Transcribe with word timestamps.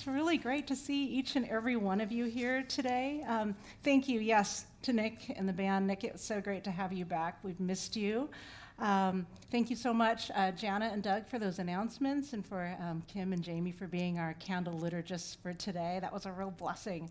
It's 0.00 0.06
really 0.06 0.38
great 0.38 0.66
to 0.68 0.76
see 0.76 1.04
each 1.08 1.36
and 1.36 1.46
every 1.48 1.76
one 1.76 2.00
of 2.00 2.10
you 2.10 2.24
here 2.24 2.62
today. 2.62 3.22
Um, 3.28 3.54
thank 3.84 4.08
you, 4.08 4.18
yes, 4.18 4.64
to 4.80 4.94
Nick 4.94 5.30
and 5.36 5.46
the 5.46 5.52
band. 5.52 5.86
Nick, 5.86 6.04
it's 6.04 6.24
so 6.24 6.40
great 6.40 6.64
to 6.64 6.70
have 6.70 6.90
you 6.90 7.04
back. 7.04 7.36
We've 7.42 7.60
missed 7.60 7.96
you. 7.96 8.30
Um, 8.78 9.26
thank 9.50 9.68
you 9.68 9.76
so 9.76 9.92
much, 9.92 10.30
uh, 10.34 10.52
Jana 10.52 10.88
and 10.90 11.02
Doug, 11.02 11.28
for 11.28 11.38
those 11.38 11.58
announcements, 11.58 12.32
and 12.32 12.46
for 12.46 12.74
um, 12.80 13.02
Kim 13.08 13.34
and 13.34 13.42
Jamie 13.42 13.72
for 13.72 13.86
being 13.86 14.18
our 14.18 14.32
candle 14.40 14.72
liturgists 14.72 15.36
for 15.36 15.52
today. 15.52 15.98
That 16.00 16.14
was 16.14 16.24
a 16.24 16.32
real 16.32 16.52
blessing. 16.52 17.10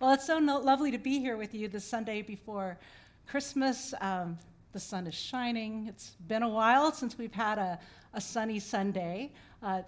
Well, 0.00 0.14
it's 0.14 0.26
so 0.26 0.38
no- 0.38 0.60
lovely 0.60 0.92
to 0.92 0.98
be 0.98 1.18
here 1.18 1.36
with 1.36 1.54
you 1.54 1.68
this 1.68 1.84
Sunday 1.84 2.22
before 2.22 2.78
Christmas. 3.28 3.92
Um, 4.00 4.38
the 4.72 4.80
sun 4.80 5.06
is 5.06 5.14
shining. 5.14 5.88
It's 5.88 6.12
been 6.26 6.42
a 6.42 6.48
while 6.48 6.90
since 6.90 7.18
we've 7.18 7.34
had 7.34 7.58
a, 7.58 7.78
a 8.14 8.20
sunny 8.22 8.60
Sunday. 8.60 9.30
Uh, 9.62 9.82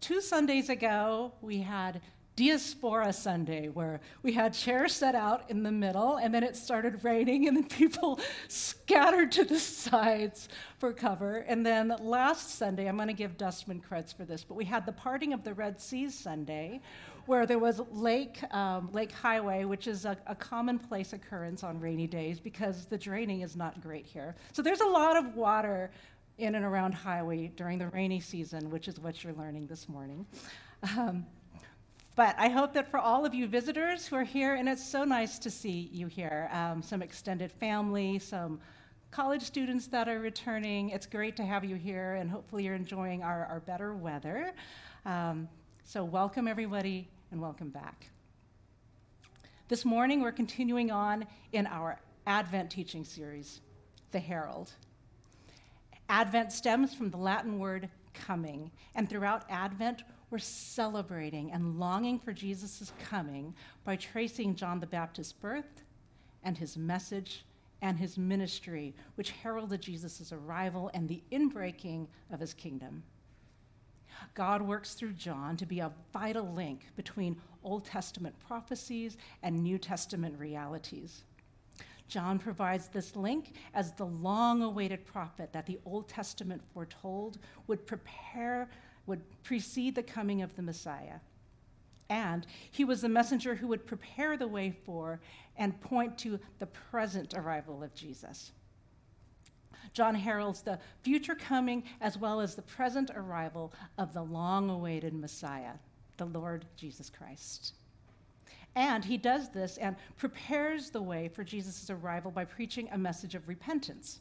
two 0.00 0.20
Sundays 0.20 0.68
ago, 0.68 1.32
we 1.42 1.60
had 1.60 2.00
Diaspora 2.36 3.12
Sunday, 3.12 3.68
where 3.68 4.00
we 4.22 4.32
had 4.32 4.54
chairs 4.54 4.94
set 4.94 5.14
out 5.14 5.50
in 5.50 5.62
the 5.62 5.70
middle, 5.70 6.16
and 6.16 6.32
then 6.32 6.42
it 6.42 6.56
started 6.56 7.04
raining, 7.04 7.48
and 7.48 7.56
then 7.56 7.64
people 7.68 8.18
scattered 8.48 9.30
to 9.32 9.44
the 9.44 9.58
sides 9.58 10.48
for 10.78 10.92
cover. 10.92 11.38
And 11.38 11.66
then 11.66 11.94
last 12.00 12.56
Sunday, 12.56 12.88
I'm 12.88 12.96
going 12.96 13.08
to 13.08 13.14
give 13.14 13.36
Dustman 13.36 13.82
creds 13.82 14.16
for 14.16 14.24
this, 14.24 14.42
but 14.42 14.54
we 14.54 14.64
had 14.64 14.86
the 14.86 14.92
parting 14.92 15.34
of 15.34 15.44
the 15.44 15.52
Red 15.52 15.78
Seas 15.78 16.18
Sunday, 16.18 16.80
where 17.26 17.44
there 17.44 17.58
was 17.58 17.82
Lake, 17.92 18.42
um, 18.54 18.88
Lake 18.92 19.12
Highway, 19.12 19.64
which 19.64 19.86
is 19.86 20.06
a, 20.06 20.16
a 20.26 20.34
commonplace 20.34 21.12
occurrence 21.12 21.62
on 21.62 21.78
rainy 21.78 22.06
days 22.06 22.40
because 22.40 22.86
the 22.86 22.96
draining 22.96 23.42
is 23.42 23.54
not 23.54 23.82
great 23.82 24.06
here. 24.06 24.34
So 24.52 24.62
there's 24.62 24.80
a 24.80 24.86
lot 24.86 25.16
of 25.16 25.36
water 25.36 25.90
in 26.40 26.54
and 26.54 26.64
around 26.64 26.92
Highway 26.92 27.52
during 27.54 27.78
the 27.78 27.88
rainy 27.88 28.18
season, 28.18 28.70
which 28.70 28.88
is 28.88 28.98
what 28.98 29.22
you're 29.22 29.34
learning 29.34 29.66
this 29.66 29.88
morning. 29.88 30.26
Um, 30.96 31.26
but 32.16 32.34
I 32.38 32.48
hope 32.48 32.72
that 32.72 32.90
for 32.90 32.98
all 32.98 33.26
of 33.26 33.34
you 33.34 33.46
visitors 33.46 34.06
who 34.06 34.16
are 34.16 34.24
here, 34.24 34.54
and 34.54 34.68
it's 34.68 34.84
so 34.84 35.04
nice 35.04 35.38
to 35.40 35.50
see 35.50 35.90
you 35.92 36.06
here, 36.06 36.48
um, 36.52 36.82
some 36.82 37.02
extended 37.02 37.52
family, 37.52 38.18
some 38.18 38.58
college 39.10 39.42
students 39.42 39.86
that 39.88 40.08
are 40.08 40.18
returning, 40.18 40.90
it's 40.90 41.06
great 41.06 41.36
to 41.36 41.44
have 41.44 41.64
you 41.64 41.76
here, 41.76 42.14
and 42.14 42.30
hopefully 42.30 42.64
you're 42.64 42.74
enjoying 42.74 43.22
our, 43.22 43.44
our 43.46 43.60
better 43.60 43.94
weather. 43.94 44.52
Um, 45.04 45.48
so, 45.84 46.02
welcome 46.04 46.48
everybody, 46.48 47.08
and 47.32 47.40
welcome 47.40 47.68
back. 47.68 48.06
This 49.68 49.84
morning, 49.84 50.22
we're 50.22 50.32
continuing 50.32 50.90
on 50.90 51.26
in 51.52 51.66
our 51.66 52.00
Advent 52.26 52.70
teaching 52.70 53.04
series, 53.04 53.60
The 54.10 54.20
Herald. 54.20 54.72
Advent 56.10 56.50
stems 56.50 56.92
from 56.92 57.08
the 57.08 57.16
Latin 57.16 57.60
word 57.60 57.88
coming, 58.14 58.72
and 58.96 59.08
throughout 59.08 59.44
Advent, 59.48 60.02
we're 60.28 60.38
celebrating 60.38 61.52
and 61.52 61.78
longing 61.78 62.18
for 62.18 62.32
Jesus' 62.32 62.92
coming 63.08 63.54
by 63.84 63.94
tracing 63.94 64.56
John 64.56 64.80
the 64.80 64.88
Baptist's 64.88 65.32
birth 65.32 65.84
and 66.42 66.58
his 66.58 66.76
message 66.76 67.44
and 67.80 67.96
his 67.96 68.18
ministry, 68.18 68.92
which 69.14 69.30
heralded 69.30 69.82
Jesus' 69.82 70.32
arrival 70.32 70.90
and 70.94 71.08
the 71.08 71.22
inbreaking 71.30 72.08
of 72.32 72.40
his 72.40 72.54
kingdom. 72.54 73.04
God 74.34 74.62
works 74.62 74.94
through 74.94 75.12
John 75.12 75.56
to 75.58 75.64
be 75.64 75.78
a 75.78 75.92
vital 76.12 76.52
link 76.52 76.88
between 76.96 77.40
Old 77.62 77.84
Testament 77.84 78.34
prophecies 78.48 79.16
and 79.44 79.62
New 79.62 79.78
Testament 79.78 80.36
realities. 80.40 81.22
John 82.10 82.38
provides 82.38 82.88
this 82.88 83.14
link 83.14 83.54
as 83.72 83.92
the 83.92 84.04
long 84.04 84.62
awaited 84.62 85.06
prophet 85.06 85.52
that 85.52 85.64
the 85.64 85.78
Old 85.86 86.08
Testament 86.08 86.60
foretold 86.74 87.38
would 87.68 87.86
prepare, 87.86 88.68
would 89.06 89.22
precede 89.44 89.94
the 89.94 90.02
coming 90.02 90.42
of 90.42 90.54
the 90.56 90.62
Messiah. 90.62 91.20
And 92.10 92.46
he 92.72 92.84
was 92.84 93.00
the 93.00 93.08
messenger 93.08 93.54
who 93.54 93.68
would 93.68 93.86
prepare 93.86 94.36
the 94.36 94.48
way 94.48 94.72
for 94.84 95.20
and 95.56 95.80
point 95.80 96.18
to 96.18 96.40
the 96.58 96.66
present 96.66 97.32
arrival 97.34 97.84
of 97.84 97.94
Jesus. 97.94 98.50
John 99.92 100.16
heralds 100.16 100.62
the 100.62 100.80
future 101.02 101.36
coming 101.36 101.84
as 102.00 102.18
well 102.18 102.40
as 102.40 102.56
the 102.56 102.62
present 102.62 103.10
arrival 103.14 103.72
of 103.98 104.12
the 104.12 104.22
long 104.22 104.68
awaited 104.68 105.14
Messiah, 105.14 105.74
the 106.16 106.26
Lord 106.26 106.64
Jesus 106.76 107.08
Christ. 107.08 107.74
And 108.74 109.04
he 109.04 109.16
does 109.16 109.50
this 109.50 109.78
and 109.78 109.96
prepares 110.16 110.90
the 110.90 111.02
way 111.02 111.28
for 111.28 111.42
Jesus' 111.42 111.90
arrival 111.90 112.30
by 112.30 112.44
preaching 112.44 112.88
a 112.90 112.98
message 112.98 113.34
of 113.34 113.48
repentance. 113.48 114.20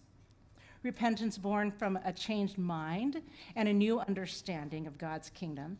Repentance 0.81 1.37
born 1.37 1.71
from 1.71 1.99
a 2.03 2.13
changed 2.13 2.57
mind 2.57 3.21
and 3.55 3.67
a 3.67 3.73
new 3.73 3.99
understanding 3.99 4.87
of 4.87 4.97
God's 4.97 5.29
kingdom. 5.29 5.77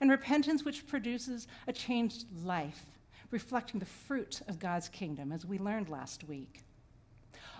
And 0.00 0.10
repentance 0.10 0.64
which 0.64 0.86
produces 0.86 1.48
a 1.66 1.72
changed 1.72 2.26
life, 2.44 2.86
reflecting 3.30 3.80
the 3.80 3.86
fruit 3.86 4.40
of 4.48 4.58
God's 4.58 4.88
kingdom, 4.88 5.32
as 5.32 5.44
we 5.44 5.58
learned 5.58 5.88
last 5.88 6.24
week. 6.24 6.62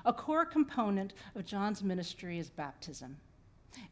A 0.05 0.13
core 0.13 0.45
component 0.47 1.15
of 1.35 1.45
John's 1.45 1.83
ministry 1.83 2.39
is 2.39 2.49
baptism. 2.49 3.17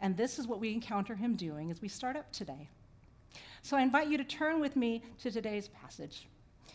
And 0.01 0.17
this 0.17 0.39
is 0.39 0.47
what 0.47 0.61
we 0.61 0.73
encounter 0.73 1.15
him 1.15 1.37
doing 1.37 1.71
as 1.71 1.83
we 1.83 1.89
start 1.89 2.17
up 2.17 2.31
today. 2.33 2.69
So 3.63 3.77
I 3.77 3.83
invite 3.83 4.09
you 4.09 4.17
to 4.17 4.25
turn 4.25 4.61
with 4.61 4.77
me 4.77 5.03
to 5.21 5.31
today's 5.31 5.69
passage. 5.69 6.29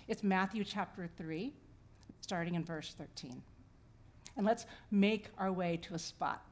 It's 0.07 0.23
Matthew 0.23 0.63
chapter 0.63 1.09
3, 1.17 1.51
starting 2.21 2.55
in 2.55 2.63
verse 2.63 2.95
13. 2.97 3.41
And 4.37 4.45
let's 4.45 4.65
make 4.91 5.29
our 5.37 5.51
way 5.51 5.77
to 5.77 5.95
a 5.95 5.99
spot 5.99 6.43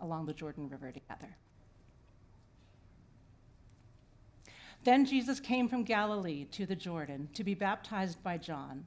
along 0.00 0.26
the 0.26 0.32
Jordan 0.32 0.68
River 0.68 0.92
together. 0.92 1.36
Then 4.84 5.04
Jesus 5.04 5.40
came 5.40 5.68
from 5.68 5.82
Galilee 5.84 6.44
to 6.52 6.66
the 6.66 6.76
Jordan 6.76 7.28
to 7.34 7.44
be 7.44 7.54
baptized 7.54 8.22
by 8.22 8.38
John. 8.38 8.84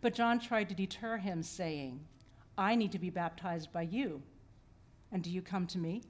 But 0.00 0.14
John 0.14 0.40
tried 0.40 0.68
to 0.68 0.74
deter 0.74 1.16
him, 1.16 1.42
saying, 1.42 2.00
I 2.56 2.74
need 2.74 2.92
to 2.92 2.98
be 2.98 3.10
baptized 3.10 3.72
by 3.72 3.82
you, 3.82 4.22
and 5.12 5.22
do 5.22 5.30
you 5.30 5.42
come 5.42 5.66
to 5.68 5.78
me? 5.78 6.02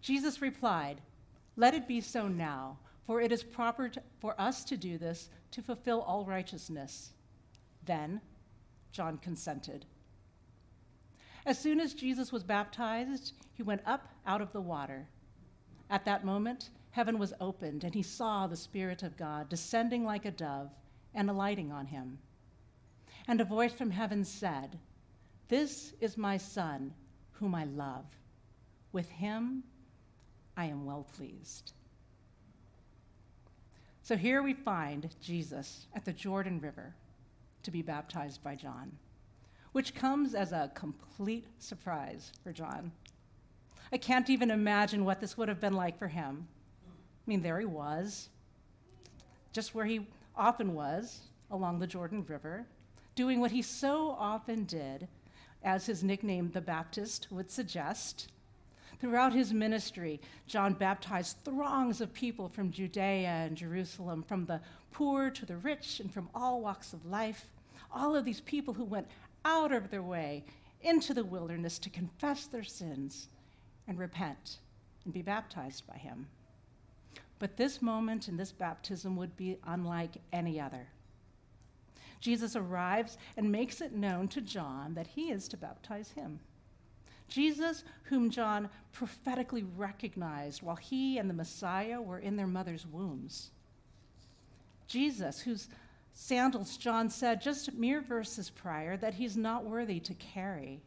Jesus 0.00 0.42
replied, 0.42 1.00
Let 1.56 1.74
it 1.74 1.86
be 1.86 2.00
so 2.00 2.28
now, 2.28 2.78
for 3.06 3.20
it 3.20 3.32
is 3.32 3.42
proper 3.42 3.88
to, 3.88 4.02
for 4.20 4.40
us 4.40 4.64
to 4.64 4.76
do 4.76 4.98
this 4.98 5.28
to 5.50 5.62
fulfill 5.62 6.00
all 6.02 6.24
righteousness. 6.24 7.12
Then 7.84 8.20
John 8.92 9.18
consented. 9.18 9.84
As 11.44 11.58
soon 11.58 11.80
as 11.80 11.94
Jesus 11.94 12.30
was 12.30 12.44
baptized, 12.44 13.32
he 13.52 13.62
went 13.62 13.82
up 13.84 14.08
out 14.26 14.40
of 14.40 14.52
the 14.52 14.60
water. 14.60 15.08
At 15.90 16.04
that 16.04 16.24
moment, 16.24 16.70
heaven 16.90 17.18
was 17.18 17.34
opened, 17.40 17.84
and 17.84 17.94
he 17.94 18.02
saw 18.02 18.46
the 18.46 18.56
Spirit 18.56 19.02
of 19.02 19.16
God 19.16 19.48
descending 19.48 20.04
like 20.04 20.24
a 20.24 20.30
dove 20.30 20.70
and 21.14 21.28
alighting 21.28 21.72
on 21.72 21.86
him. 21.86 22.18
And 23.26 23.40
a 23.40 23.44
voice 23.44 23.72
from 23.72 23.90
heaven 23.90 24.24
said, 24.24 24.78
This 25.48 25.92
is 26.00 26.16
my 26.16 26.36
Son, 26.36 26.94
whom 27.32 27.54
I 27.54 27.64
love. 27.64 28.06
With 28.92 29.10
him 29.10 29.64
I 30.56 30.66
am 30.66 30.84
well 30.84 31.06
pleased. 31.16 31.72
So 34.02 34.16
here 34.16 34.42
we 34.42 34.52
find 34.52 35.08
Jesus 35.20 35.86
at 35.94 36.04
the 36.04 36.12
Jordan 36.12 36.60
River 36.60 36.94
to 37.62 37.70
be 37.70 37.82
baptized 37.82 38.42
by 38.42 38.56
John, 38.56 38.92
which 39.72 39.94
comes 39.94 40.34
as 40.34 40.52
a 40.52 40.70
complete 40.74 41.46
surprise 41.58 42.32
for 42.42 42.52
John. 42.52 42.92
I 43.92 43.98
can't 43.98 44.28
even 44.28 44.50
imagine 44.50 45.04
what 45.04 45.20
this 45.20 45.38
would 45.38 45.48
have 45.48 45.60
been 45.60 45.74
like 45.74 45.98
for 45.98 46.08
him. 46.08 46.48
I 46.86 47.24
mean, 47.26 47.42
there 47.42 47.60
he 47.60 47.66
was, 47.66 48.28
just 49.52 49.74
where 49.74 49.84
he 49.84 50.06
often 50.34 50.74
was 50.74 51.20
along 51.50 51.78
the 51.78 51.86
Jordan 51.86 52.24
River, 52.26 52.66
doing 53.14 53.40
what 53.40 53.50
he 53.50 53.62
so 53.62 54.16
often 54.18 54.64
did, 54.64 55.06
as 55.62 55.86
his 55.86 56.02
nickname, 56.02 56.50
the 56.50 56.60
Baptist, 56.60 57.28
would 57.30 57.50
suggest 57.50 58.32
Throughout 59.02 59.32
his 59.32 59.52
ministry, 59.52 60.20
John 60.46 60.74
baptized 60.74 61.38
throngs 61.44 62.00
of 62.00 62.14
people 62.14 62.48
from 62.48 62.70
Judea 62.70 63.26
and 63.26 63.56
Jerusalem, 63.56 64.22
from 64.22 64.46
the 64.46 64.60
poor 64.92 65.28
to 65.28 65.44
the 65.44 65.56
rich, 65.56 65.98
and 65.98 66.08
from 66.14 66.28
all 66.36 66.60
walks 66.60 66.92
of 66.92 67.04
life. 67.04 67.48
All 67.92 68.14
of 68.14 68.24
these 68.24 68.42
people 68.42 68.72
who 68.72 68.84
went 68.84 69.08
out 69.44 69.72
of 69.72 69.90
their 69.90 70.04
way 70.04 70.44
into 70.82 71.12
the 71.14 71.24
wilderness 71.24 71.80
to 71.80 71.90
confess 71.90 72.46
their 72.46 72.62
sins 72.62 73.26
and 73.88 73.98
repent 73.98 74.58
and 75.04 75.12
be 75.12 75.20
baptized 75.20 75.84
by 75.84 75.96
him. 75.96 76.28
But 77.40 77.56
this 77.56 77.82
moment 77.82 78.28
and 78.28 78.38
this 78.38 78.52
baptism 78.52 79.16
would 79.16 79.36
be 79.36 79.58
unlike 79.66 80.18
any 80.32 80.60
other. 80.60 80.86
Jesus 82.20 82.54
arrives 82.54 83.18
and 83.36 83.50
makes 83.50 83.80
it 83.80 83.92
known 83.92 84.28
to 84.28 84.40
John 84.40 84.94
that 84.94 85.08
he 85.08 85.32
is 85.32 85.48
to 85.48 85.56
baptize 85.56 86.12
him. 86.12 86.38
Jesus, 87.32 87.82
whom 88.04 88.28
John 88.28 88.68
prophetically 88.92 89.64
recognized 89.76 90.62
while 90.62 90.76
he 90.76 91.16
and 91.16 91.30
the 91.30 91.34
Messiah 91.34 92.00
were 92.00 92.18
in 92.18 92.36
their 92.36 92.46
mother's 92.46 92.86
wombs. 92.86 93.50
Jesus, 94.86 95.40
whose 95.40 95.68
sandals 96.12 96.76
John 96.76 97.08
said 97.08 97.40
just 97.40 97.72
mere 97.72 98.02
verses 98.02 98.50
prior 98.50 98.98
that 98.98 99.14
he's 99.14 99.34
not 99.34 99.64
worthy 99.64 99.98
to 100.00 100.12
carry. 100.14 100.82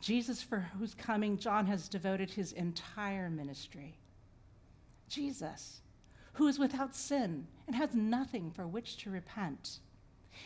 Jesus, 0.00 0.42
for 0.42 0.58
whose 0.78 0.94
coming 0.94 1.38
John 1.38 1.66
has 1.66 1.88
devoted 1.88 2.30
his 2.30 2.52
entire 2.52 3.30
ministry. 3.30 3.94
Jesus, 5.08 5.80
who 6.32 6.48
is 6.48 6.58
without 6.58 6.96
sin 6.96 7.46
and 7.68 7.76
has 7.76 7.94
nothing 7.94 8.50
for 8.50 8.66
which 8.66 8.96
to 8.96 9.10
repent. 9.10 9.78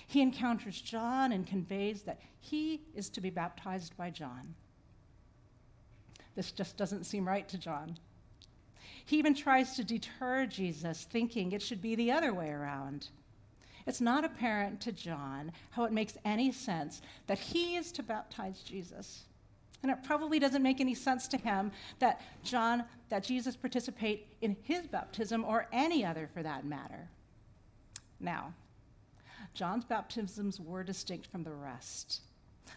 He 0.07 0.21
encounters 0.21 0.81
John 0.81 1.33
and 1.33 1.47
conveys 1.47 2.03
that 2.03 2.21
he 2.41 2.83
is 2.95 3.09
to 3.11 3.21
be 3.21 3.31
baptized 3.31 3.97
by 3.97 4.11
John. 4.11 4.55
This 6.35 6.53
just 6.53 6.77
doesn't 6.77 7.05
seem 7.05 7.27
right 7.27 7.49
to 7.49 7.59
John. 7.59 7.99
He 9.05 9.19
even 9.19 9.35
tries 9.35 9.75
to 9.77 9.85
deter 9.85 10.47
Jesus, 10.47 11.07
thinking 11.11 11.53
it 11.53 11.63
should 11.63 11.83
be 11.83 11.95
the 11.95 12.13
other 12.13 12.33
way 12.33 12.51
around. 12.51 13.09
It's 13.87 14.01
not 14.01 14.25
apparent 14.25 14.81
to 14.83 14.93
John 14.93 15.51
how 15.71 15.85
it 15.85 15.93
makes 15.93 16.19
any 16.25 16.53
sense 16.53 17.01
that 17.27 17.39
he 17.39 17.77
is 17.77 17.91
to 17.93 18.03
baptize 18.03 18.61
Jesus. 18.61 19.25
And 19.83 19.91
it 19.91 20.05
probably 20.05 20.39
doesn't 20.39 20.63
make 20.63 20.81
any 20.81 20.95
sense 20.95 21.27
to 21.29 21.39
him 21.39 21.73
that 21.99 22.21
John, 22.43 22.85
that 23.09 23.25
Jesus 23.25 23.57
participate 23.57 24.27
in 24.43 24.57
his 24.63 24.87
baptism 24.87 25.45
or 25.45 25.69
any 25.73 26.05
other 26.05 26.29
for 26.35 26.43
that 26.43 26.67
matter. 26.67 27.09
Now, 28.21 28.53
John's 29.55 29.85
baptisms 29.85 30.61
were 30.61 30.85
distinct 30.85 31.27
from 31.27 31.43
the 31.43 31.53
rest. 31.53 32.21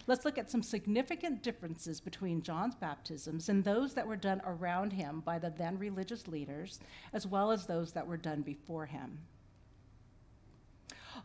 Let's 0.07 0.25
look 0.25 0.37
at 0.37 0.49
some 0.49 0.63
significant 0.63 1.43
differences 1.43 1.99
between 1.99 2.41
John's 2.41 2.75
baptisms 2.75 3.49
and 3.49 3.63
those 3.63 3.93
that 3.93 4.07
were 4.07 4.15
done 4.15 4.41
around 4.45 4.93
him 4.93 5.21
by 5.21 5.37
the 5.37 5.49
then 5.49 5.77
religious 5.77 6.27
leaders, 6.27 6.79
as 7.13 7.27
well 7.27 7.51
as 7.51 7.65
those 7.65 7.91
that 7.91 8.07
were 8.07 8.17
done 8.17 8.41
before 8.41 8.85
him. 8.85 9.17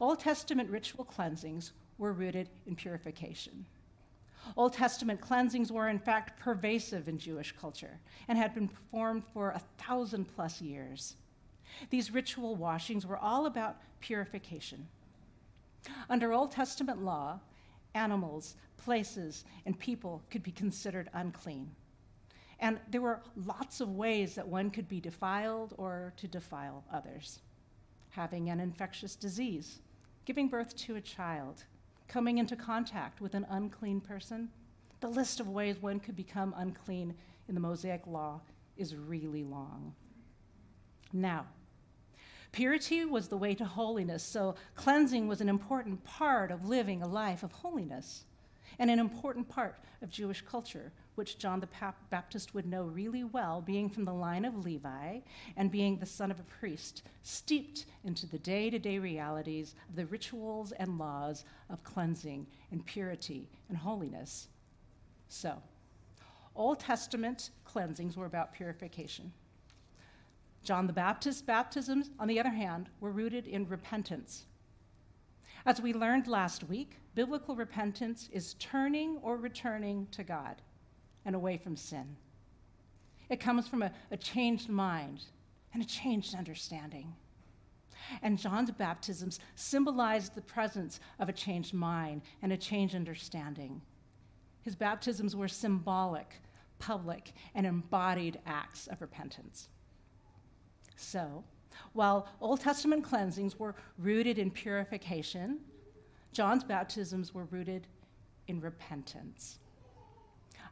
Old 0.00 0.18
Testament 0.20 0.68
ritual 0.68 1.04
cleansings 1.04 1.72
were 1.98 2.12
rooted 2.12 2.50
in 2.66 2.76
purification. 2.76 3.64
Old 4.56 4.74
Testament 4.74 5.20
cleansings 5.20 5.72
were, 5.72 5.88
in 5.88 5.98
fact, 5.98 6.38
pervasive 6.38 7.08
in 7.08 7.18
Jewish 7.18 7.52
culture 7.52 7.98
and 8.28 8.36
had 8.38 8.54
been 8.54 8.68
performed 8.68 9.24
for 9.32 9.50
a 9.50 9.62
thousand 9.78 10.26
plus 10.26 10.60
years. 10.60 11.16
These 11.90 12.12
ritual 12.12 12.54
washings 12.54 13.06
were 13.06 13.16
all 13.16 13.46
about 13.46 13.80
purification. 14.00 14.86
Under 16.08 16.32
Old 16.32 16.52
Testament 16.52 17.02
law, 17.02 17.40
animals, 17.94 18.56
places, 18.76 19.44
and 19.64 19.78
people 19.78 20.22
could 20.30 20.42
be 20.42 20.52
considered 20.52 21.10
unclean. 21.12 21.70
And 22.60 22.78
there 22.90 23.00
were 23.00 23.22
lots 23.36 23.80
of 23.80 23.96
ways 23.96 24.34
that 24.34 24.48
one 24.48 24.70
could 24.70 24.88
be 24.88 25.00
defiled 25.00 25.74
or 25.76 26.12
to 26.16 26.28
defile 26.28 26.84
others. 26.92 27.40
Having 28.10 28.48
an 28.50 28.60
infectious 28.60 29.14
disease, 29.14 29.80
giving 30.24 30.48
birth 30.48 30.74
to 30.76 30.96
a 30.96 31.00
child, 31.00 31.64
coming 32.08 32.38
into 32.38 32.56
contact 32.56 33.20
with 33.20 33.34
an 33.34 33.46
unclean 33.50 34.00
person. 34.00 34.48
The 35.00 35.08
list 35.08 35.40
of 35.40 35.48
ways 35.48 35.76
one 35.80 36.00
could 36.00 36.16
become 36.16 36.54
unclean 36.56 37.14
in 37.48 37.54
the 37.54 37.60
Mosaic 37.60 38.06
Law 38.06 38.40
is 38.76 38.96
really 38.96 39.44
long. 39.44 39.94
Now, 41.12 41.46
Purity 42.52 43.04
was 43.04 43.28
the 43.28 43.37
way 43.37 43.54
to 43.54 43.64
holiness, 43.64 44.22
so 44.22 44.54
cleansing 44.75 45.28
was 45.28 45.40
an 45.40 45.48
important 45.48 46.02
part 46.04 46.50
of 46.50 46.69
living 46.69 47.02
a 47.02 47.08
life 47.08 47.43
of 47.43 47.52
holiness 47.52 48.25
and 48.78 48.90
an 48.90 48.98
important 48.98 49.48
part 49.48 49.78
of 50.02 50.10
Jewish 50.10 50.43
culture, 50.43 50.93
which 51.14 51.38
John 51.38 51.60
the 51.60 51.69
Baptist 52.10 52.54
would 52.54 52.66
know 52.66 52.84
really 52.84 53.25
well, 53.25 53.60
being 53.60 53.88
from 53.88 54.04
the 54.04 54.12
line 54.12 54.44
of 54.44 54.64
Levi 54.64 55.20
and 55.56 55.70
being 55.70 55.96
the 55.96 56.06
son 56.06 56.31
of 56.31 56.38
a 56.38 56.44
priest, 56.44 57.02
steeped 57.22 57.87
into 58.04 58.26
the 58.26 58.38
day 58.38 58.69
to 58.70 58.78
day 58.78 58.98
realities 58.98 59.75
of 59.88 59.96
the 59.96 60.06
rituals 60.06 60.72
and 60.72 60.98
laws 60.98 61.44
of 61.70 61.82
cleansing 61.84 62.46
and 62.70 62.84
purity 62.84 63.48
and 63.69 63.78
holiness. 63.78 64.48
So, 65.28 65.62
Old 66.54 66.81
Testament 66.81 67.50
cleansings 67.64 68.16
were 68.16 68.26
about 68.26 68.52
purification. 68.52 69.32
John 70.66 70.88
the 70.88 70.92
Baptist's 70.92 71.42
baptisms, 71.42 72.10
on 72.18 72.26
the 72.26 72.40
other 72.40 72.50
hand, 72.50 72.88
were 72.98 73.12
rooted 73.12 73.46
in 73.46 73.68
repentance. 73.68 74.46
As 75.64 75.80
we 75.80 75.92
learned 75.92 76.26
last 76.26 76.64
week, 76.64 76.98
biblical 77.14 77.54
repentance 77.54 78.28
is 78.32 78.54
turning 78.54 79.18
or 79.22 79.36
returning 79.36 80.08
to 80.10 80.24
God 80.24 80.60
and 81.24 81.36
away 81.36 81.56
from 81.56 81.76
sin. 81.76 82.16
It 83.28 83.38
comes 83.38 83.68
from 83.68 83.82
a, 83.82 83.92
a 84.10 84.16
changed 84.16 84.68
mind 84.68 85.22
and 85.72 85.80
a 85.80 85.86
changed 85.86 86.34
understanding. 86.34 87.14
And 88.20 88.36
John's 88.36 88.72
baptisms 88.72 89.38
symbolized 89.54 90.34
the 90.34 90.42
presence 90.42 90.98
of 91.20 91.28
a 91.28 91.32
changed 91.32 91.74
mind 91.74 92.22
and 92.42 92.52
a 92.52 92.56
changed 92.56 92.96
understanding. 92.96 93.82
His 94.62 94.74
baptisms 94.74 95.36
were 95.36 95.46
symbolic, 95.46 96.40
public, 96.80 97.34
and 97.54 97.66
embodied 97.66 98.40
acts 98.46 98.88
of 98.88 99.00
repentance. 99.00 99.69
So, 100.96 101.44
while 101.93 102.28
Old 102.40 102.60
Testament 102.60 103.04
cleansings 103.04 103.58
were 103.58 103.75
rooted 103.98 104.38
in 104.38 104.50
purification, 104.50 105.60
John's 106.32 106.64
baptisms 106.64 107.34
were 107.34 107.44
rooted 107.44 107.87
in 108.48 108.60
repentance. 108.60 109.58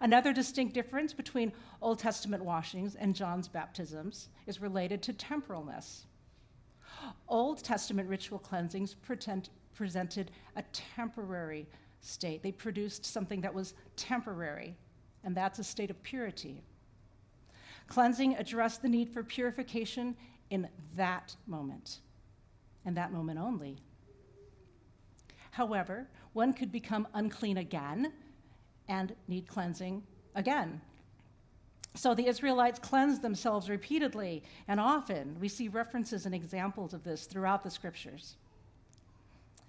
Another 0.00 0.32
distinct 0.32 0.74
difference 0.74 1.12
between 1.12 1.52
Old 1.80 1.98
Testament 1.98 2.44
washings 2.44 2.94
and 2.94 3.14
John's 3.14 3.48
baptisms 3.48 4.28
is 4.46 4.60
related 4.60 5.02
to 5.02 5.12
temporalness. 5.12 6.04
Old 7.28 7.62
Testament 7.62 8.08
ritual 8.08 8.38
cleansings 8.38 8.94
pretend, 8.94 9.50
presented 9.74 10.30
a 10.56 10.62
temporary 10.72 11.66
state. 12.00 12.42
They 12.42 12.52
produced 12.52 13.04
something 13.04 13.40
that 13.40 13.54
was 13.54 13.74
temporary, 13.96 14.76
and 15.22 15.36
that's 15.36 15.58
a 15.58 15.64
state 15.64 15.90
of 15.90 16.02
purity. 16.02 16.62
Cleansing 17.86 18.36
addressed 18.36 18.82
the 18.82 18.88
need 18.88 19.08
for 19.08 19.22
purification 19.22 20.16
in 20.50 20.68
that 20.96 21.36
moment, 21.46 22.00
and 22.84 22.96
that 22.96 23.12
moment 23.12 23.38
only. 23.38 23.76
However, 25.50 26.08
one 26.32 26.52
could 26.52 26.72
become 26.72 27.06
unclean 27.14 27.58
again 27.58 28.12
and 28.88 29.14
need 29.28 29.46
cleansing 29.46 30.02
again. 30.34 30.80
So 31.94 32.12
the 32.12 32.26
Israelites 32.26 32.80
cleansed 32.80 33.22
themselves 33.22 33.70
repeatedly 33.70 34.42
and 34.66 34.80
often. 34.80 35.36
We 35.38 35.48
see 35.48 35.68
references 35.68 36.26
and 36.26 36.34
examples 36.34 36.92
of 36.92 37.04
this 37.04 37.26
throughout 37.26 37.62
the 37.62 37.70
scriptures. 37.70 38.36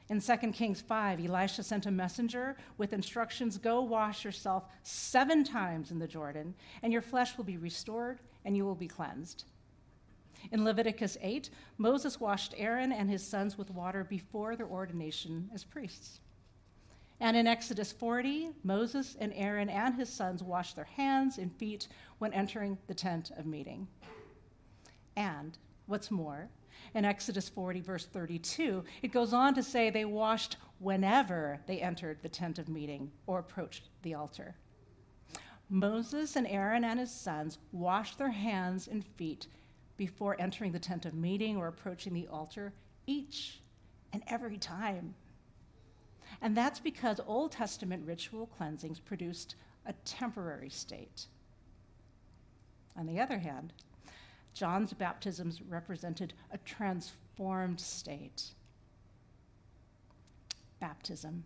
In 0.10 0.22
2 0.22 0.38
Kings 0.52 0.82
5, 0.82 1.26
Elisha 1.26 1.64
sent 1.64 1.88
a 1.88 1.92
messenger 1.92 2.56
with 2.78 2.94
instructions 2.94 3.58
Go 3.58 3.82
wash 3.82 4.24
yourself 4.24 4.66
seven 4.84 5.44
times 5.44 5.90
in 5.92 5.98
the 5.98 6.08
Jordan, 6.08 6.54
and 6.84 6.94
your 6.94 7.02
flesh 7.02 7.38
will 7.38 7.44
be 7.44 7.58
restored, 7.58 8.20
and 8.44 8.56
you 8.56 8.66
will 8.66 8.76
be 8.76 8.88
cleansed. 8.88 9.46
In 10.52 10.64
Leviticus 10.64 11.18
8, 11.22 11.50
Moses 11.80 12.20
washed 12.20 12.54
Aaron 12.58 12.92
and 12.92 13.10
his 13.10 13.26
sons 13.26 13.58
with 13.58 13.72
water 13.72 14.04
before 14.04 14.56
their 14.56 14.68
ordination 14.68 15.50
as 15.54 15.64
priests. 15.64 16.20
And 17.20 17.36
in 17.36 17.48
Exodus 17.48 17.92
40, 17.92 18.50
Moses 18.64 19.16
and 19.20 19.34
Aaron 19.34 19.70
and 19.70 19.96
his 19.96 20.10
sons 20.10 20.44
washed 20.44 20.76
their 20.76 20.86
hands 20.86 21.38
and 21.38 21.52
feet 21.56 21.88
when 22.20 22.34
entering 22.34 22.78
the 22.88 22.94
tent 22.94 23.32
of 23.38 23.46
meeting. 23.46 23.88
And 25.16 25.58
what's 25.88 26.12
more, 26.12 26.50
in 26.94 27.06
Exodus 27.06 27.50
40, 27.50 27.82
verse 27.82 28.06
32, 28.06 28.84
it 29.02 29.12
goes 29.12 29.34
on 29.34 29.54
to 29.54 29.64
say 29.64 29.90
they 29.90 30.06
washed 30.06 30.58
whenever 30.80 31.60
they 31.68 31.82
entered 31.82 32.20
the 32.22 32.30
tent 32.30 32.60
of 32.60 32.70
meeting 32.70 33.12
or 33.28 33.40
approached 33.40 33.90
the 34.02 34.14
altar. 34.14 34.56
Moses 35.70 36.36
and 36.36 36.48
Aaron 36.48 36.84
and 36.84 37.00
his 37.00 37.12
sons 37.12 37.58
washed 37.72 38.18
their 38.18 38.32
hands 38.32 38.88
and 38.88 39.04
feet 39.04 39.48
before 39.98 40.40
entering 40.40 40.72
the 40.72 40.80
tent 40.80 41.06
of 41.06 41.14
meeting 41.14 41.58
or 41.58 41.68
approaching 41.68 42.14
the 42.14 42.28
altar 42.28 42.74
each 43.08 43.62
and 44.14 44.24
every 44.28 44.58
time. 44.58 45.16
And 46.42 46.56
that's 46.56 46.80
because 46.80 47.20
Old 47.26 47.52
Testament 47.52 48.06
ritual 48.06 48.48
cleansings 48.48 49.00
produced 49.00 49.56
a 49.86 49.94
temporary 50.06 50.70
state. 50.70 51.28
On 52.98 53.06
the 53.06 53.20
other 53.20 53.40
hand, 53.40 53.74
John's 54.56 54.94
baptisms 54.94 55.62
represented 55.62 56.34
a 56.52 56.58
transformed 56.60 57.80
state. 57.80 58.44
Baptism. 60.80 61.44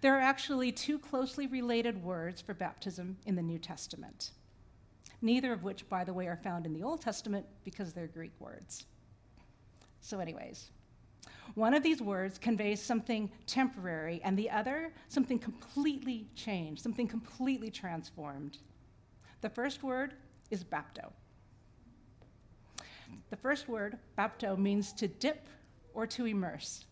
There 0.00 0.16
are 0.16 0.20
actually 0.20 0.70
two 0.70 0.98
closely 0.98 1.48
related 1.48 2.02
words 2.02 2.40
for 2.40 2.54
baptism 2.54 3.16
in 3.26 3.34
the 3.34 3.42
New 3.42 3.58
Testament, 3.58 4.30
neither 5.20 5.52
of 5.52 5.64
which, 5.64 5.88
by 5.88 6.04
the 6.04 6.14
way, 6.14 6.28
are 6.28 6.36
found 6.36 6.66
in 6.66 6.72
the 6.72 6.84
Old 6.84 7.00
Testament 7.00 7.44
because 7.64 7.92
they're 7.92 8.06
Greek 8.06 8.32
words. 8.38 8.86
So, 10.00 10.20
anyways, 10.20 10.70
one 11.54 11.74
of 11.74 11.82
these 11.82 12.00
words 12.00 12.38
conveys 12.38 12.80
something 12.80 13.28
temporary, 13.46 14.20
and 14.22 14.38
the 14.38 14.50
other, 14.50 14.92
something 15.08 15.40
completely 15.40 16.28
changed, 16.36 16.80
something 16.80 17.08
completely 17.08 17.72
transformed. 17.72 18.58
The 19.40 19.50
first 19.50 19.82
word 19.82 20.14
is 20.50 20.62
bapto. 20.62 21.10
The 23.30 23.36
first 23.36 23.68
word, 23.68 23.98
bapto, 24.16 24.56
means 24.58 24.92
to 24.94 25.08
dip 25.08 25.46
or 25.94 26.06
to 26.08 26.26
immerse. 26.26 26.84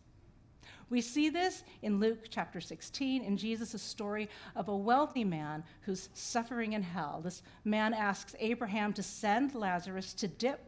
We 0.91 1.01
see 1.01 1.31
this 1.31 1.65
in 1.83 1.99
Luke 1.99 2.27
chapter 2.31 2.61
16 2.61 3.23
in 3.23 3.37
Jesus' 3.37 3.83
story 3.83 4.29
of 4.55 4.69
a 4.69 4.77
wealthy 4.77 5.25
man 5.25 5.65
who's 5.83 6.09
suffering 6.15 6.75
in 6.75 6.83
hell. 6.83 7.21
This 7.25 7.43
man 7.65 7.95
asks 7.95 8.35
Abraham 8.39 8.93
to 8.93 9.03
send 9.03 9.55
Lazarus 9.55 10.13
to 10.15 10.29
dip 10.29 10.61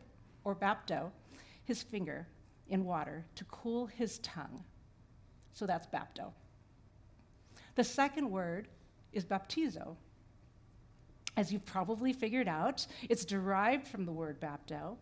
or 0.44 0.54
bapto 0.54 1.10
his 1.64 1.82
finger 1.82 2.26
in 2.68 2.84
water 2.84 3.24
to 3.34 3.44
cool 3.44 3.86
his 3.86 4.18
tongue. 4.18 4.64
So 5.52 5.66
that's 5.66 5.86
bapto. 5.86 6.32
The 7.74 7.84
second 7.84 8.30
word 8.30 8.68
is 9.12 9.24
baptizo. 9.24 9.96
As 11.36 11.52
you've 11.52 11.66
probably 11.66 12.12
figured 12.12 12.48
out, 12.48 12.86
it's 13.08 13.24
derived 13.24 13.86
from 13.86 14.06
the 14.06 14.12
word 14.12 14.40
bapto. 14.40 14.96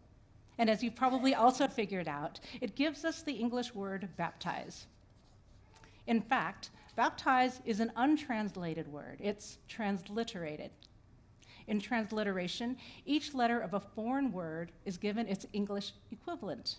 And 0.58 0.70
as 0.70 0.82
you've 0.82 0.94
probably 0.94 1.34
also 1.34 1.66
figured 1.66 2.08
out, 2.08 2.40
it 2.60 2.76
gives 2.76 3.04
us 3.04 3.22
the 3.22 3.32
English 3.32 3.74
word 3.74 4.08
baptize. 4.16 4.86
In 6.06 6.20
fact, 6.20 6.70
baptize 6.96 7.60
is 7.64 7.80
an 7.80 7.92
untranslated 7.96 8.86
word, 8.86 9.18
it's 9.20 9.58
transliterated. 9.68 10.70
In 11.66 11.80
transliteration, 11.80 12.76
each 13.06 13.34
letter 13.34 13.58
of 13.58 13.72
a 13.74 13.80
foreign 13.80 14.30
word 14.30 14.70
is 14.84 14.98
given 14.98 15.26
its 15.26 15.46
English 15.52 15.92
equivalent. 16.12 16.76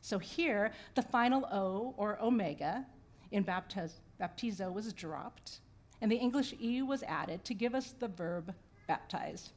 So 0.00 0.18
here, 0.18 0.72
the 0.94 1.02
final 1.02 1.46
O 1.52 1.94
or 1.98 2.18
omega 2.20 2.86
in 3.30 3.44
baptiz- 3.44 4.00
baptizo 4.18 4.72
was 4.72 4.92
dropped, 4.94 5.60
and 6.00 6.10
the 6.10 6.16
English 6.16 6.54
E 6.58 6.80
was 6.80 7.02
added 7.02 7.44
to 7.44 7.54
give 7.54 7.74
us 7.74 7.92
the 7.92 8.08
verb 8.08 8.54
baptize. 8.88 9.50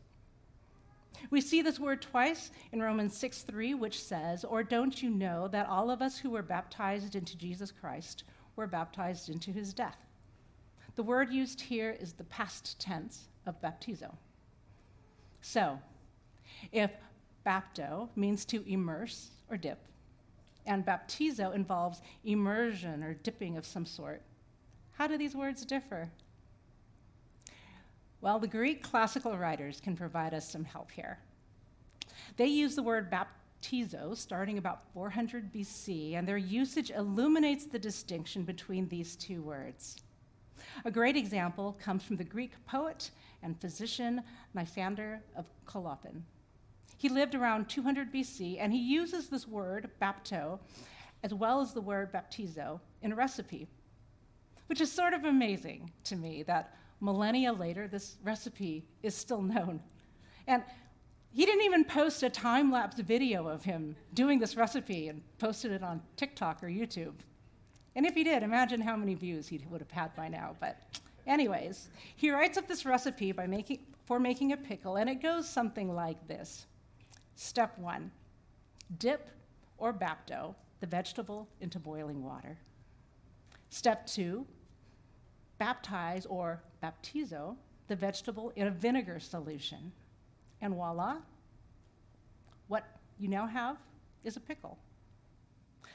We 1.30 1.42
see 1.42 1.62
this 1.62 1.80
word 1.80 2.02
twice 2.02 2.52
in 2.72 2.82
Romans 2.82 3.16
6 3.18 3.42
3, 3.44 3.74
which 3.74 4.04
says, 4.04 4.44
Or 4.44 4.64
don't 4.64 5.02
you 5.02 5.10
know 5.10 5.48
that 5.50 5.68
all 5.68 5.90
of 5.90 6.02
us 6.02 6.18
who 6.18 6.30
were 6.30 6.42
baptized 6.42 7.16
into 7.16 7.38
Jesus 7.38 7.72
Christ 7.72 8.24
were 8.56 8.68
baptized 8.68 9.30
into 9.30 9.52
his 9.52 9.74
death? 9.74 9.98
The 10.96 11.04
word 11.04 11.32
used 11.32 11.60
here 11.60 11.96
is 12.00 12.14
the 12.14 12.24
past 12.26 12.80
tense 12.80 13.28
of 13.46 13.62
baptizo. 13.62 14.16
So, 15.42 15.80
if 16.72 16.92
bapto 17.46 18.10
means 18.16 18.46
to 18.46 18.64
immerse 18.68 19.32
or 19.50 19.58
dip, 19.58 19.80
and 20.66 20.86
baptizo 20.86 21.54
involves 21.54 22.02
immersion 22.24 23.04
or 23.04 23.16
dipping 23.16 23.58
of 23.58 23.66
some 23.66 23.86
sort, 23.86 24.22
how 24.94 25.08
do 25.08 25.18
these 25.18 25.36
words 25.36 25.66
differ? 25.66 26.10
Well, 28.24 28.40
the 28.40 28.48
Greek 28.48 28.82
classical 28.82 29.38
writers 29.38 29.82
can 29.82 29.98
provide 29.98 30.34
us 30.34 30.50
some 30.50 30.64
help 30.64 30.92
here. 30.92 31.20
They 32.38 32.46
use 32.46 32.74
the 32.74 32.82
word 32.82 33.12
baptizo 33.12 34.16
starting 34.16 34.58
about 34.58 34.86
400 34.94 35.52
BC, 35.52 36.14
and 36.14 36.26
their 36.26 36.38
usage 36.38 36.90
illuminates 36.90 37.66
the 37.66 37.78
distinction 37.78 38.44
between 38.44 38.88
these 38.88 39.18
two 39.18 39.42
words. 39.42 39.98
A 40.86 40.90
great 40.90 41.18
example 41.18 41.78
comes 41.84 42.02
from 42.02 42.16
the 42.16 42.24
Greek 42.24 42.54
poet 42.66 43.12
and 43.42 43.60
physician 43.60 44.24
Nicander 44.56 45.20
of 45.36 45.46
Colophon. 45.66 46.24
He 46.96 47.10
lived 47.10 47.36
around 47.36 47.68
200 47.68 48.14
BC, 48.14 48.56
and 48.58 48.72
he 48.72 48.80
uses 48.80 49.28
this 49.28 49.50
word, 49.50 49.92
bapto, 50.02 50.60
as 51.24 51.34
well 51.34 51.60
as 51.60 51.74
the 51.74 51.82
word 51.82 52.14
baptizo, 52.14 52.80
in 53.02 53.12
a 53.12 53.16
recipe, 53.16 53.68
which 54.68 54.80
is 54.80 54.90
sort 54.90 55.14
of 55.14 55.26
amazing 55.26 55.92
to 56.06 56.16
me 56.16 56.44
that 56.44 56.74
millennia 57.04 57.52
later, 57.52 57.88
this 57.88 58.16
recipe 58.24 58.86
is 59.04 59.14
still 59.14 59.42
known. 59.42 59.82
And 60.48 60.64
he 61.32 61.46
didn't 61.46 61.66
even 61.66 61.84
post 61.84 62.24
a 62.24 62.30
time 62.30 62.72
lapse 62.72 63.00
video 63.00 63.48
of 63.48 63.64
him 63.64 63.96
doing 64.14 64.40
this 64.40 64.56
recipe 64.56 65.10
and 65.10 65.22
posted 65.38 65.72
it 65.72 65.84
on 65.84 66.02
TikTok 66.16 66.64
or 66.64 66.68
YouTube. 66.68 67.16
And 67.96 68.06
if 68.06 68.14
he 68.16 68.24
did, 68.24 68.42
imagine 68.42 68.82
how 68.82 68.96
many 68.96 69.14
views 69.16 69.48
he 69.48 69.64
would 69.70 69.82
have 69.82 69.92
had 69.92 70.16
by 70.16 70.30
now. 70.30 70.56
But, 70.60 70.80
anyways, 71.28 71.90
he 72.16 72.32
writes 72.32 72.58
up 72.58 72.68
this 72.68 72.86
recipe 72.86 73.32
by 73.32 73.48
making, 73.48 73.80
for 74.06 74.20
making 74.20 74.54
a 74.54 74.58
pickle, 74.58 74.96
and 74.96 75.10
it 75.10 75.22
goes 75.22 75.48
something 75.48 75.94
like 75.94 76.28
this 76.28 76.66
Step 77.36 77.78
one 77.80 78.12
dip 79.00 79.30
or 79.78 79.92
bapto 79.92 80.54
the 80.80 80.88
vegetable 80.88 81.48
into 81.62 81.80
boiling 81.80 82.24
water. 82.24 82.58
Step 83.70 84.06
two 84.06 84.46
baptize 85.58 86.26
or 86.26 86.62
baptizo 86.84 87.56
the 87.88 87.96
vegetable 87.96 88.52
in 88.56 88.68
a 88.68 88.72
vinegar 88.72 89.20
solution. 89.20 89.92
And 90.62 90.74
voila, 90.74 91.18
what 92.68 92.86
you 93.20 93.28
now 93.28 93.48
have 93.48 93.78
is 94.24 94.38
a 94.38 94.40
pickle. 94.40 94.78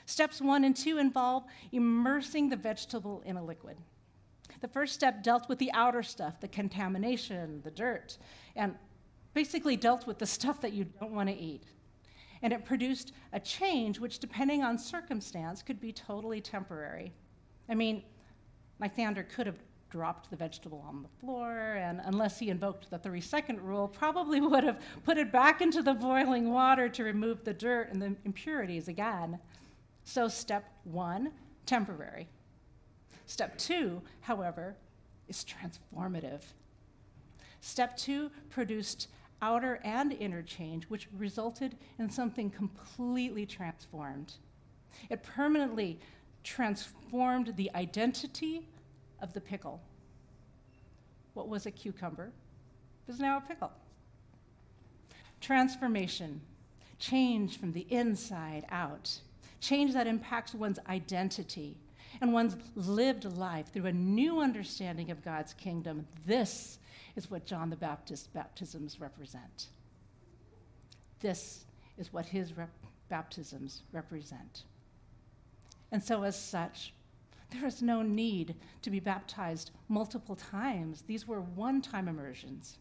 Steps 0.07 0.41
one 0.41 0.65
and 0.65 0.77
two 0.77 0.99
involve 0.99 1.45
immersing 1.73 2.49
the 2.49 2.57
vegetable 2.57 3.23
in 3.27 3.37
a 3.37 3.45
liquid. 3.45 3.77
The 4.61 4.69
first 4.69 4.95
step 4.95 5.23
dealt 5.23 5.49
with 5.49 5.59
the 5.59 5.71
outer 5.73 6.03
stuff, 6.03 6.41
the 6.41 6.49
contamination, 6.49 7.61
the 7.63 7.71
dirt, 7.71 8.17
and 8.57 8.75
basically 9.35 9.77
dealt 9.77 10.07
with 10.07 10.19
the 10.19 10.27
stuff 10.37 10.61
that 10.63 10.73
you 10.73 10.85
don't 10.85 11.13
want 11.13 11.29
to 11.29 11.37
eat. 11.37 11.65
And 12.43 12.53
it 12.53 12.65
produced 12.65 13.13
a 13.33 13.41
change 13.41 13.99
which, 13.99 14.21
depending 14.21 14.63
on 14.63 14.79
circumstance, 14.79 15.63
could 15.63 15.81
be 15.81 15.93
totally 15.93 16.41
temporary. 16.41 17.13
I 17.69 17.75
mean, 17.75 18.05
Nicander 18.81 19.29
could 19.29 19.47
have 19.47 19.59
dropped 19.91 20.31
the 20.31 20.37
vegetable 20.37 20.85
on 20.87 21.03
the 21.03 21.09
floor, 21.21 21.75
and 21.77 22.01
unless 22.05 22.39
he 22.39 22.51
invoked 22.51 22.91
the 22.91 22.99
three 22.99 23.21
second 23.21 23.61
rule, 23.61 23.89
probably 23.89 24.41
would 24.41 24.65
have 24.65 24.81
put 25.05 25.19
it 25.19 25.33
back 25.33 25.61
into 25.61 25.83
the 25.83 25.95
boiling 25.95 26.51
water 26.51 26.89
to 26.89 27.05
remove 27.05 27.45
the 27.45 27.55
dirt 27.55 27.91
and 27.91 28.01
the 28.01 28.15
impurities 28.25 28.89
again. 28.89 29.39
So, 30.05 30.29
step 30.29 30.65
one, 30.85 31.33
temporary. 31.67 32.29
Step 33.27 33.59
two, 33.59 34.01
however, 34.21 34.75
is 35.29 35.45
transformative. 35.45 36.41
Step 37.61 37.97
two 37.97 38.31
produced 38.51 39.09
outer 39.43 39.81
and 39.85 40.13
inner 40.15 40.43
change, 40.43 40.85
which 40.85 41.09
resulted 41.17 41.77
in 41.99 42.11
something 42.11 42.51
completely 42.51 43.47
transformed. 43.47 44.35
It 45.11 45.23
permanently 45.23 46.01
transformed 46.43 47.55
the 47.57 47.71
identity 47.75 48.67
of 49.21 49.33
the 49.33 49.41
pickle. 49.41 49.81
What 51.35 51.49
was 51.49 51.67
a 51.67 51.71
cucumber 51.71 52.31
is 53.09 53.21
now 53.21 53.39
a 53.39 53.41
pickle. 53.41 53.73
Transformation, 55.41 56.41
change 56.99 57.59
from 57.59 57.73
the 57.73 57.87
inside 57.91 58.67
out, 58.71 59.21
change 59.61 59.93
that 59.95 60.07
impacts 60.07 60.55
one's 60.55 60.79
identity 60.89 61.77
and 62.21 62.33
one's 62.33 62.57
lived 62.75 63.25
life 63.25 63.73
through 63.73 63.87
a 63.87 63.93
new 63.93 64.41
understanding 64.41 65.11
of 65.11 65.25
God's 65.25 65.55
kingdom. 65.55 66.07
This 66.27 66.79
is 67.17 67.31
what 67.31 67.47
John 67.47 67.71
the 67.71 67.77
Baptist's 67.77 68.27
baptisms 68.29 69.01
represent. 69.01 69.69
This 71.21 71.65
is 71.97 72.13
what 72.13 72.27
his 72.27 72.57
rep- 72.57 72.71
baptisms 73.09 73.83
represent. 73.93 74.65
And 75.91 76.03
so, 76.03 76.23
as 76.23 76.41
such, 76.41 76.93
there 77.51 77.67
is 77.67 77.83
no 77.83 78.03
need 78.03 78.55
to 78.83 78.91
be 78.91 79.01
baptized 79.01 79.71
multiple 79.89 80.37
times. 80.37 81.03
These 81.03 81.27
were 81.27 81.41
one 81.41 81.81
time 81.81 82.09
immersions. 82.09 82.79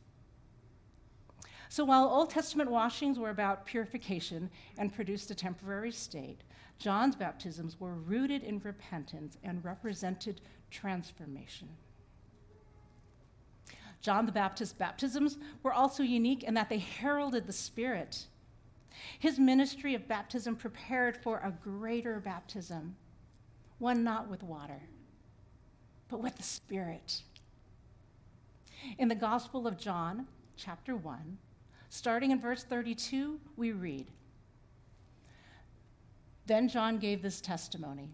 So 1.70 1.84
while 1.84 2.06
Old 2.06 2.30
Testament 2.30 2.72
washings 2.72 3.20
were 3.20 3.30
about 3.30 3.66
purification 3.66 4.50
and 4.78 4.94
produced 4.94 5.32
a 5.32 5.36
temporary 5.36 5.92
state, 5.92 6.42
John's 6.80 7.16
baptisms 7.16 7.80
were 7.80 7.96
rooted 7.96 8.44
in 8.44 8.60
repentance 8.60 9.38
and 9.44 9.64
represented 9.64 10.42
transformation. 10.70 11.70
John 14.02 14.26
the 14.26 14.32
Baptist's 14.32 14.74
baptisms 14.74 15.38
were 15.64 15.74
also 15.74 16.04
unique 16.04 16.44
in 16.44 16.54
that 16.54 16.70
they 16.70 16.78
heralded 16.78 17.48
the 17.48 17.54
Spirit. 17.54 18.28
His 19.20 19.40
ministry 19.40 19.96
of 19.96 20.08
baptism 20.08 20.56
prepared 20.56 21.18
for 21.18 21.40
a 21.40 21.52
greater 21.64 22.20
baptism 22.20 22.96
one 23.80 24.04
not 24.04 24.30
with 24.30 24.44
water, 24.44 24.82
but 26.10 26.22
with 26.22 26.36
the 26.36 26.44
Spirit. 26.44 27.22
In 28.98 29.08
the 29.08 29.16
Gospel 29.16 29.68
of 29.68 29.78
John, 29.78 30.28
chapter 30.56 30.96
1, 30.96 31.38
starting 31.90 32.32
in 32.32 32.40
verse 32.40 32.64
32, 32.64 33.40
we 33.56 33.72
read 33.72 34.08
Then 36.46 36.68
John 36.68 36.98
gave 36.98 37.22
this 37.22 37.42
testimony 37.42 38.10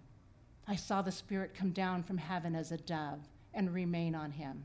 I 0.68 0.76
saw 0.76 1.02
the 1.02 1.12
Spirit 1.12 1.54
come 1.54 1.72
down 1.72 2.04
from 2.04 2.18
heaven 2.18 2.56
as 2.56 2.72
a 2.72 2.78
dove 2.78 3.20
and 3.54 3.74
remain 3.74 4.16
on 4.16 4.32
him. 4.32 4.62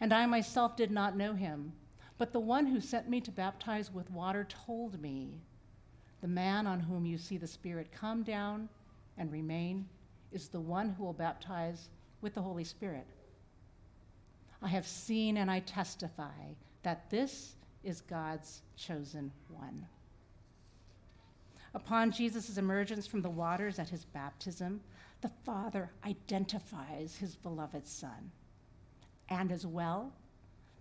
And 0.00 0.12
I 0.12 0.26
myself 0.26 0.76
did 0.76 0.90
not 0.90 1.16
know 1.16 1.32
him, 1.34 1.72
but 2.18 2.32
the 2.32 2.40
one 2.40 2.66
who 2.66 2.80
sent 2.80 3.08
me 3.08 3.20
to 3.20 3.30
baptize 3.30 3.92
with 3.92 4.10
water 4.10 4.46
told 4.48 5.00
me, 5.00 5.40
The 6.20 6.28
man 6.28 6.66
on 6.66 6.80
whom 6.80 7.06
you 7.06 7.18
see 7.18 7.38
the 7.38 7.46
Spirit 7.46 7.92
come 7.92 8.22
down 8.22 8.68
and 9.20 9.30
remain 9.30 9.86
is 10.32 10.48
the 10.48 10.58
one 10.58 10.88
who 10.88 11.04
will 11.04 11.12
baptize 11.12 11.90
with 12.22 12.34
the 12.34 12.42
Holy 12.42 12.64
Spirit. 12.64 13.06
I 14.62 14.68
have 14.68 14.86
seen 14.86 15.36
and 15.36 15.50
I 15.50 15.60
testify 15.60 16.54
that 16.82 17.08
this 17.10 17.54
is 17.84 18.00
God's 18.00 18.62
chosen 18.76 19.30
one. 19.48 19.86
Upon 21.74 22.10
Jesus' 22.10 22.56
emergence 22.56 23.06
from 23.06 23.22
the 23.22 23.30
waters 23.30 23.78
at 23.78 23.90
his 23.90 24.04
baptism, 24.06 24.80
the 25.20 25.30
Father 25.44 25.90
identifies 26.04 27.16
his 27.16 27.36
beloved 27.36 27.86
Son. 27.86 28.30
And 29.28 29.52
as 29.52 29.66
well, 29.66 30.12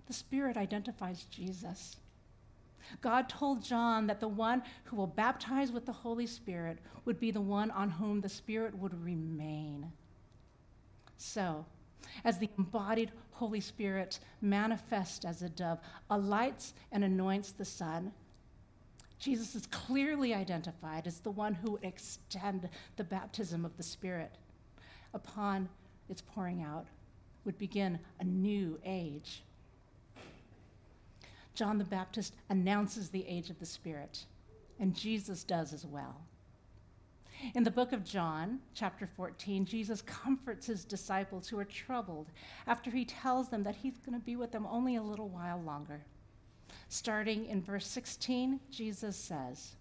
the 0.08 0.14
Spirit 0.14 0.58
identifies 0.58 1.26
Jesus. 1.26 1.98
God 3.02 3.30
told 3.30 3.64
John 3.64 4.08
that 4.08 4.20
the 4.20 4.28
one 4.28 4.64
who 4.86 4.96
will 4.96 5.08
baptize 5.08 5.72
with 5.72 5.86
the 5.86 5.92
Holy 5.92 6.28
Spirit 6.28 6.80
would 7.06 7.20
be 7.20 7.32
the 7.32 7.42
one 7.42 7.72
on 7.72 7.90
whom 7.90 8.22
the 8.22 8.30
Spirit 8.30 8.76
would 8.78 9.04
remain. 9.04 9.92
So, 11.18 11.66
as 12.24 12.40
the 12.40 12.50
embodied 12.58 13.12
Holy 13.32 13.60
Spirit 13.60 14.20
manifests 14.42 15.26
as 15.26 15.42
a 15.42 15.50
dove, 15.50 15.80
alights 16.10 16.74
and 16.92 17.04
anoints 17.04 17.52
the 17.52 17.66
Son, 17.66 18.12
Jesus 19.20 19.54
is 19.54 19.68
clearly 19.68 20.34
identified 20.34 21.06
as 21.06 21.20
the 21.20 21.32
one 21.32 21.54
who 21.54 21.72
would 21.74 21.84
extend 21.84 22.70
the 22.96 23.04
baptism 23.04 23.66
of 23.66 23.76
the 23.76 23.84
Spirit. 23.84 24.38
Upon 25.14 25.68
its 26.08 26.22
pouring 26.22 26.64
out, 26.64 26.88
would 27.46 27.58
begin 27.58 28.00
a 28.20 28.24
new 28.24 28.80
age. 28.86 29.44
John 31.60 31.78
the 31.78 31.84
Baptist 31.84 32.36
announces 32.50 33.10
the 33.10 33.28
age 33.28 33.50
of 33.50 33.60
the 33.60 33.66
Spirit, 33.66 34.24
and 34.80 34.96
Jesus 34.96 35.44
does 35.44 35.74
as 35.74 35.86
well. 35.86 36.16
In 37.54 37.66
the 37.66 37.70
book 37.70 37.92
of 37.92 38.06
John, 38.06 38.60
chapter 38.74 39.06
14, 39.06 39.66
Jesus 39.66 40.02
comforts 40.02 40.68
his 40.68 40.86
disciples 40.86 41.50
who 41.50 41.60
are 41.60 41.66
troubled 41.66 42.32
after 42.66 42.90
he 42.90 43.04
tells 43.04 43.50
them 43.50 43.62
that 43.64 43.76
he's 43.76 43.98
going 43.98 44.18
to 44.18 44.26
be 44.26 44.38
with 44.38 44.54
them 44.54 44.66
only 44.68 44.96
a 44.96 45.04
little 45.04 45.28
while 45.28 45.62
longer. 45.62 46.06
Starting 46.88 47.46
in 47.48 47.62
verse 47.62 47.88
16, 47.88 48.62
Jesus 48.72 49.18
says, 49.18 49.76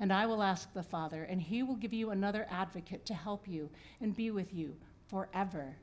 And 0.00 0.12
I 0.12 0.26
will 0.26 0.42
ask 0.42 0.70
the 0.74 0.82
Father, 0.82 1.22
and 1.22 1.40
he 1.40 1.62
will 1.62 1.76
give 1.76 1.94
you 1.94 2.10
another 2.10 2.46
advocate 2.50 3.06
to 3.06 3.14
help 3.14 3.48
you 3.48 3.70
and 4.02 4.14
be 4.14 4.30
with 4.30 4.52
you 4.52 4.76
forever 5.06 5.76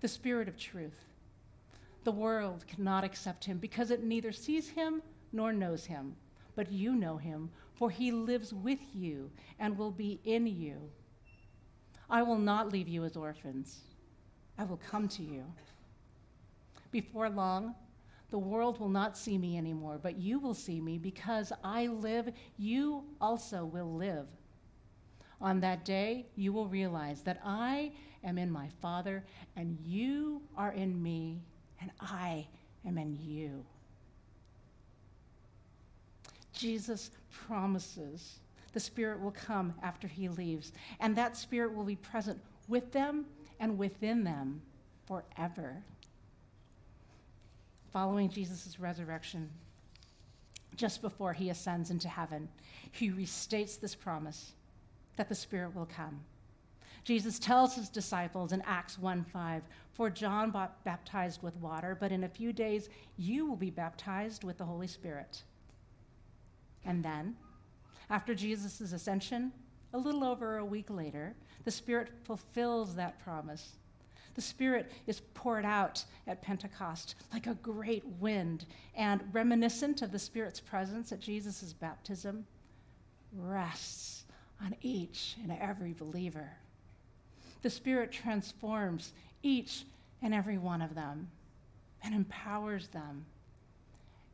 the 0.00 0.08
Spirit 0.08 0.48
of 0.48 0.58
truth. 0.58 1.04
The 2.08 2.12
world 2.12 2.64
cannot 2.66 3.04
accept 3.04 3.44
him 3.44 3.58
because 3.58 3.90
it 3.90 4.02
neither 4.02 4.32
sees 4.32 4.70
him 4.70 5.02
nor 5.30 5.52
knows 5.52 5.84
him. 5.84 6.16
But 6.54 6.72
you 6.72 6.94
know 6.94 7.18
him, 7.18 7.50
for 7.74 7.90
he 7.90 8.12
lives 8.12 8.54
with 8.54 8.78
you 8.94 9.30
and 9.58 9.76
will 9.76 9.90
be 9.90 10.18
in 10.24 10.46
you. 10.46 10.90
I 12.08 12.22
will 12.22 12.38
not 12.38 12.72
leave 12.72 12.88
you 12.88 13.04
as 13.04 13.14
orphans, 13.14 13.80
I 14.56 14.64
will 14.64 14.78
come 14.78 15.06
to 15.08 15.22
you. 15.22 15.44
Before 16.92 17.28
long, 17.28 17.74
the 18.30 18.38
world 18.38 18.80
will 18.80 18.88
not 18.88 19.18
see 19.18 19.36
me 19.36 19.58
anymore, 19.58 20.00
but 20.02 20.16
you 20.16 20.38
will 20.38 20.54
see 20.54 20.80
me 20.80 20.96
because 20.96 21.52
I 21.62 21.88
live, 21.88 22.32
you 22.56 23.04
also 23.20 23.66
will 23.66 23.92
live. 23.92 24.28
On 25.42 25.60
that 25.60 25.84
day, 25.84 26.24
you 26.36 26.54
will 26.54 26.68
realize 26.68 27.20
that 27.24 27.38
I 27.44 27.92
am 28.24 28.38
in 28.38 28.50
my 28.50 28.70
Father, 28.80 29.26
and 29.56 29.76
you 29.84 30.40
are 30.56 30.72
in 30.72 31.02
me, 31.02 31.42
and 31.80 31.90
I 32.00 32.46
am 32.86 32.98
in 32.98 33.16
you. 33.20 33.64
Jesus 36.52 37.10
promises 37.46 38.40
the 38.72 38.80
Spirit 38.80 39.20
will 39.20 39.32
come 39.32 39.74
after 39.82 40.06
he 40.06 40.28
leaves, 40.28 40.72
and 41.00 41.16
that 41.16 41.36
Spirit 41.36 41.74
will 41.74 41.84
be 41.84 41.96
present 41.96 42.40
with 42.68 42.92
them 42.92 43.24
and 43.60 43.78
within 43.78 44.24
them 44.24 44.60
forever. 45.06 45.82
Following 47.92 48.28
Jesus' 48.28 48.78
resurrection, 48.78 49.48
just 50.76 51.00
before 51.00 51.32
he 51.32 51.50
ascends 51.50 51.90
into 51.90 52.08
heaven, 52.08 52.48
he 52.92 53.10
restates 53.10 53.80
this 53.80 53.94
promise 53.94 54.52
that 55.16 55.28
the 55.28 55.34
Spirit 55.34 55.74
will 55.74 55.86
come. 55.86 56.20
Jesus 57.08 57.38
tells 57.38 57.74
his 57.74 57.88
disciples 57.88 58.52
in 58.52 58.60
Acts 58.66 58.98
1:5, 58.98 59.62
For 59.94 60.10
John 60.10 60.50
baptized 60.84 61.42
with 61.42 61.56
water, 61.56 61.96
but 61.98 62.12
in 62.12 62.22
a 62.22 62.28
few 62.28 62.52
days 62.52 62.90
you 63.16 63.46
will 63.46 63.56
be 63.56 63.70
baptized 63.70 64.44
with 64.44 64.58
the 64.58 64.66
Holy 64.66 64.88
Spirit. 64.88 65.42
And 66.84 67.02
then, 67.02 67.34
after 68.10 68.34
Jesus' 68.34 68.92
ascension, 68.92 69.54
a 69.94 69.98
little 69.98 70.22
over 70.22 70.58
a 70.58 70.64
week 70.66 70.90
later, 70.90 71.34
the 71.64 71.70
Spirit 71.70 72.10
fulfills 72.24 72.94
that 72.96 73.18
promise. 73.20 73.78
The 74.34 74.42
Spirit 74.42 74.92
is 75.06 75.22
poured 75.32 75.64
out 75.64 76.04
at 76.26 76.42
Pentecost 76.42 77.14
like 77.32 77.46
a 77.46 77.54
great 77.54 78.04
wind, 78.20 78.66
and 78.94 79.32
reminiscent 79.32 80.02
of 80.02 80.12
the 80.12 80.18
Spirit's 80.18 80.60
presence 80.60 81.10
at 81.10 81.20
Jesus' 81.20 81.72
baptism, 81.72 82.46
rests 83.32 84.26
on 84.60 84.76
each 84.82 85.38
and 85.42 85.52
every 85.52 85.94
believer. 85.94 86.58
The 87.62 87.70
Spirit 87.70 88.12
transforms 88.12 89.12
each 89.42 89.84
and 90.22 90.34
every 90.34 90.58
one 90.58 90.82
of 90.82 90.94
them 90.94 91.28
and 92.02 92.14
empowers 92.14 92.88
them 92.88 93.24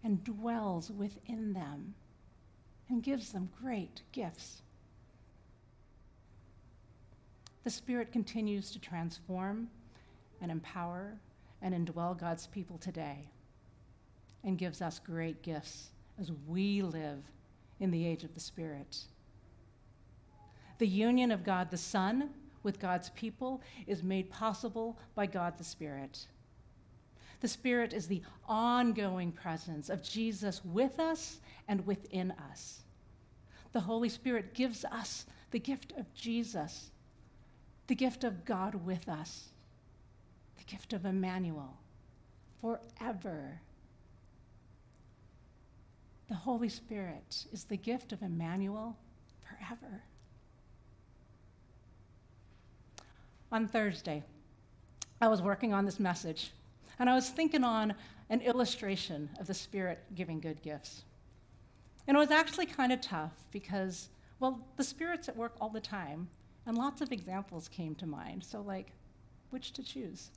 and 0.03 0.23
dwells 0.23 0.91
within 0.91 1.53
them 1.53 1.95
and 2.89 3.03
gives 3.03 3.33
them 3.33 3.49
great 3.61 4.03
gifts. 4.13 4.63
The 7.65 7.71
Spirit 7.71 8.13
continues 8.13 8.71
to 8.73 8.79
transform 8.79 9.69
and 10.43 10.51
empower 10.51 11.15
and 11.63 11.75
indwell 11.75 12.19
God's 12.19 12.47
people 12.47 12.77
today 12.77 13.31
and 14.45 14.59
gives 14.59 14.83
us 14.83 14.99
great 14.99 15.41
gifts 15.43 15.89
as 16.21 16.31
we 16.47 16.83
live 16.83 17.23
in 17.81 17.91
the 17.91 18.07
age 18.07 18.23
of 18.23 18.35
the 18.35 18.41
Spirit. 18.41 18.99
The 20.79 20.87
union 20.87 21.31
of 21.31 21.45
God 21.45 21.71
the 21.71 21.79
Son 21.79 22.29
with 22.65 22.81
God's 22.81 23.11
people 23.11 23.61
is 23.87 24.03
made 24.03 24.31
possible 24.31 24.99
by 25.15 25.27
God 25.27 25.57
the 25.59 25.65
Spirit. 25.65 26.27
The 27.41 27.49
Spirit 27.49 27.93
is 27.93 28.09
the 28.09 28.23
ongoing 28.49 29.31
presence 29.31 29.91
of 29.91 30.03
Jesus 30.03 30.65
with 30.65 30.99
us 30.99 31.41
and 31.69 31.87
within 31.87 32.33
us. 32.51 32.81
The 33.73 33.81
Holy 33.81 34.09
Spirit 34.09 34.55
gives 34.55 34.85
us 34.85 35.27
the 35.51 35.59
gift 35.59 35.93
of 35.99 36.13
Jesus, 36.15 36.91
the 37.87 37.95
gift 37.95 38.25
of 38.25 38.45
God 38.45 38.75
with 38.75 39.09
us, 39.09 39.49
the 40.57 40.65
gift 40.65 40.93
of 40.93 41.05
Emmanuel 41.05 41.77
forever. 42.61 43.61
The 46.29 46.35
Holy 46.35 46.71
Spirit 46.71 47.47
is 47.53 47.65
the 47.65 47.77
gift 47.77 48.13
of 48.13 48.23
Emmanuel 48.23 48.97
forever. 49.43 50.03
On 53.55 53.69
Thursday, 53.69 54.21
I 55.21 55.29
was 55.29 55.41
working 55.41 55.73
on 55.73 55.85
this 55.85 56.01
message, 56.01 56.51
and 56.99 57.09
I 57.09 57.15
was 57.15 57.31
thinking 57.31 57.63
on 57.63 57.95
an 58.29 58.41
illustration 58.41 59.31
of 59.39 59.47
the 59.47 59.55
Spirit 59.55 60.01
giving 60.17 60.41
good 60.41 60.61
gifts. 60.61 61.05
And 62.09 62.17
it 62.17 62.21
was 62.21 62.33
actually 62.33 62.67
kind 62.67 62.93
of 62.93 63.01
tough 63.01 63.31
because, 63.53 64.09
well, 64.41 64.59
the 64.77 64.83
Spirit's 64.83 65.29
at 65.29 65.37
work 65.37 65.55
all 65.61 65.69
the 65.69 65.81
time, 65.81 66.27
and 66.67 66.77
lots 66.77 67.01
of 67.01 67.13
examples 67.13 67.69
came 67.69 67.95
to 67.95 68.07
mind. 68.07 68.43
So, 68.43 68.61
like, 68.61 68.91
which 69.51 69.73
to 69.75 69.85
choose? 69.85 70.31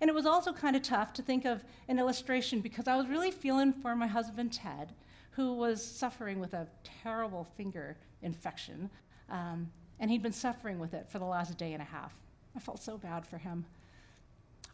And 0.00 0.08
it 0.08 0.14
was 0.14 0.24
also 0.24 0.54
kind 0.54 0.74
of 0.74 0.80
tough 0.80 1.12
to 1.12 1.22
think 1.22 1.44
of 1.44 1.62
an 1.88 1.98
illustration 1.98 2.60
because 2.62 2.88
I 2.88 2.96
was 2.96 3.08
really 3.08 3.30
feeling 3.30 3.74
for 3.74 3.94
my 3.94 4.06
husband, 4.06 4.54
Ted, 4.54 4.94
who 5.32 5.52
was 5.52 5.84
suffering 5.84 6.40
with 6.40 6.54
a 6.54 6.66
terrible 7.02 7.46
finger 7.58 7.98
infection. 8.22 8.88
Um, 9.28 9.70
and 10.00 10.10
he'd 10.10 10.22
been 10.22 10.32
suffering 10.32 10.78
with 10.78 10.94
it 10.94 11.08
for 11.08 11.18
the 11.18 11.24
last 11.24 11.56
day 11.58 11.72
and 11.72 11.82
a 11.82 11.86
half. 11.86 12.14
I 12.56 12.60
felt 12.60 12.82
so 12.82 12.98
bad 12.98 13.26
for 13.26 13.38
him. 13.38 13.64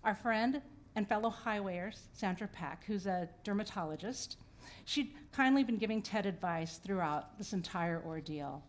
Our 0.03 0.15
friend 0.15 0.61
and 0.97 1.09
fellow 1.09 1.31
highwayers, 1.31 2.09
Sandra 2.13 2.49
Peck, 2.49 2.85
who's 2.87 3.07
a 3.07 3.29
dermatologist, 3.43 4.39
she'd 4.85 5.13
kindly 5.33 5.65
been 5.65 5.79
giving 5.79 6.03
Ted 6.03 6.27
advice 6.27 6.79
throughout 6.79 7.37
this 7.39 7.53
entire 7.53 8.03
ordeal. 8.07 8.63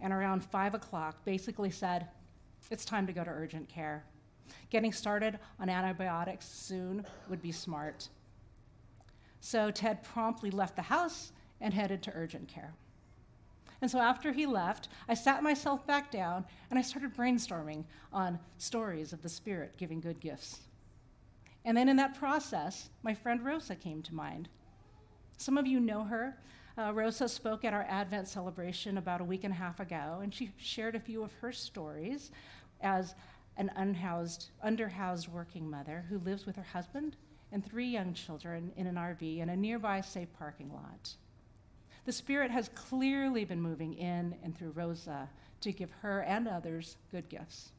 And 0.00 0.12
around 0.12 0.44
five 0.44 0.74
o'clock, 0.74 1.24
basically 1.24 1.70
said, 1.70 2.08
It's 2.70 2.84
time 2.84 3.06
to 3.06 3.12
go 3.12 3.24
to 3.24 3.30
urgent 3.30 3.68
care. 3.68 4.04
Getting 4.70 4.92
started 4.92 5.38
on 5.60 5.68
antibiotics 5.68 6.46
soon 6.46 7.04
would 7.28 7.42
be 7.42 7.52
smart. 7.52 8.08
So 9.40 9.70
Ted 9.70 10.02
promptly 10.02 10.50
left 10.50 10.76
the 10.76 10.82
house 10.82 11.32
and 11.60 11.74
headed 11.74 12.02
to 12.04 12.12
urgent 12.14 12.48
care. 12.48 12.72
And 13.80 13.90
so 13.90 13.98
after 13.98 14.32
he 14.32 14.46
left, 14.46 14.88
I 15.08 15.14
sat 15.14 15.42
myself 15.42 15.86
back 15.86 16.10
down 16.10 16.44
and 16.70 16.78
I 16.78 16.82
started 16.82 17.14
brainstorming 17.14 17.84
on 18.12 18.38
stories 18.58 19.12
of 19.12 19.22
the 19.22 19.28
Spirit 19.28 19.76
giving 19.76 20.00
good 20.00 20.20
gifts. 20.20 20.60
And 21.64 21.76
then 21.76 21.88
in 21.88 21.96
that 21.96 22.18
process, 22.18 22.90
my 23.02 23.14
friend 23.14 23.44
Rosa 23.44 23.76
came 23.76 24.02
to 24.02 24.14
mind. 24.14 24.48
Some 25.36 25.58
of 25.58 25.66
you 25.66 25.80
know 25.80 26.04
her. 26.04 26.36
Uh, 26.76 26.92
Rosa 26.92 27.28
spoke 27.28 27.64
at 27.64 27.72
our 27.74 27.86
Advent 27.88 28.28
celebration 28.28 28.98
about 28.98 29.20
a 29.20 29.24
week 29.24 29.44
and 29.44 29.52
a 29.52 29.56
half 29.56 29.80
ago, 29.80 30.20
and 30.22 30.32
she 30.32 30.50
shared 30.56 30.94
a 30.94 31.00
few 31.00 31.22
of 31.22 31.32
her 31.34 31.52
stories 31.52 32.30
as 32.80 33.14
an 33.56 33.70
unhoused, 33.76 34.50
underhoused 34.64 35.28
working 35.28 35.68
mother 35.68 36.04
who 36.08 36.18
lives 36.18 36.46
with 36.46 36.56
her 36.56 36.62
husband 36.62 37.16
and 37.50 37.64
three 37.64 37.86
young 37.86 38.14
children 38.14 38.72
in 38.76 38.86
an 38.86 38.94
RV 38.94 39.40
in 39.40 39.48
a 39.48 39.56
nearby 39.56 40.00
safe 40.00 40.28
parking 40.38 40.72
lot. 40.72 41.14
The 42.08 42.12
Spirit 42.14 42.50
has 42.50 42.70
clearly 42.70 43.44
been 43.44 43.60
moving 43.60 43.92
in 43.92 44.34
and 44.42 44.56
through 44.56 44.70
Rosa 44.70 45.28
to 45.60 45.70
give 45.70 45.90
her 46.00 46.22
and 46.22 46.48
others 46.48 46.96
good 47.10 47.28
gifts. 47.28 47.72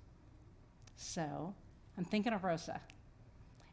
So 0.98 1.52
I'm 1.98 2.06
thinking 2.06 2.34
of 2.34 2.44
Rosa. 2.44 2.80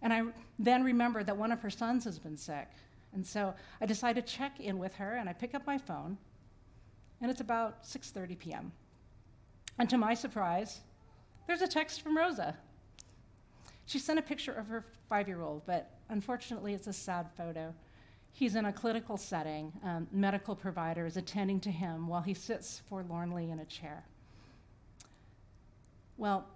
And 0.01 0.15
I 0.15 0.23
then 0.59 0.83
remember 0.83 1.23
that 1.23 1.37
one 1.37 1.53
of 1.53 1.61
her 1.61 1.69
sons 1.69 2.05
has 2.05 2.19
been 2.19 2.39
sick. 2.39 2.69
And 3.13 3.27
so 3.27 3.53
I 3.83 3.85
decide 3.85 4.15
to 4.17 4.23
check 4.23 4.59
in 4.59 4.79
with 4.79 4.95
her 4.95 5.17
and 5.17 5.29
I 5.29 5.35
pick 5.35 5.55
up 5.55 5.67
my 5.67 5.77
phone 5.77 6.17
and 7.21 7.31
it's 7.31 7.43
about 7.43 7.85
6:30 7.85 8.39
p.m. 8.39 8.73
And 9.79 9.91
to 9.91 9.99
my 9.99 10.15
surprise, 10.15 10.81
there's 11.47 11.61
a 11.61 11.69
text 11.69 12.01
from 12.01 12.17
Rosa. 12.17 12.57
She 13.85 13.99
sent 13.99 14.19
a 14.19 14.23
picture 14.23 14.53
of 14.53 14.69
her 14.69 14.87
5-year-old, 15.11 15.67
but 15.67 15.99
unfortunately 16.09 16.73
it's 16.73 16.87
a 16.87 16.95
sad 16.95 17.27
photo. 17.37 17.75
He's 18.37 18.55
in 18.55 18.67
a 18.67 18.73
clinical 18.73 19.17
setting. 19.17 19.73
Um, 19.83 20.07
medical 20.13 20.55
provider 20.55 21.07
is 21.07 21.17
attending 21.17 21.59
to 21.61 21.71
him 21.71 22.07
while 22.07 22.21
he 22.21 22.35
sits 22.35 22.83
forlornly 22.87 23.51
in 23.51 23.61
a 23.61 23.65
chair. 23.65 24.05
Well, 26.19 26.47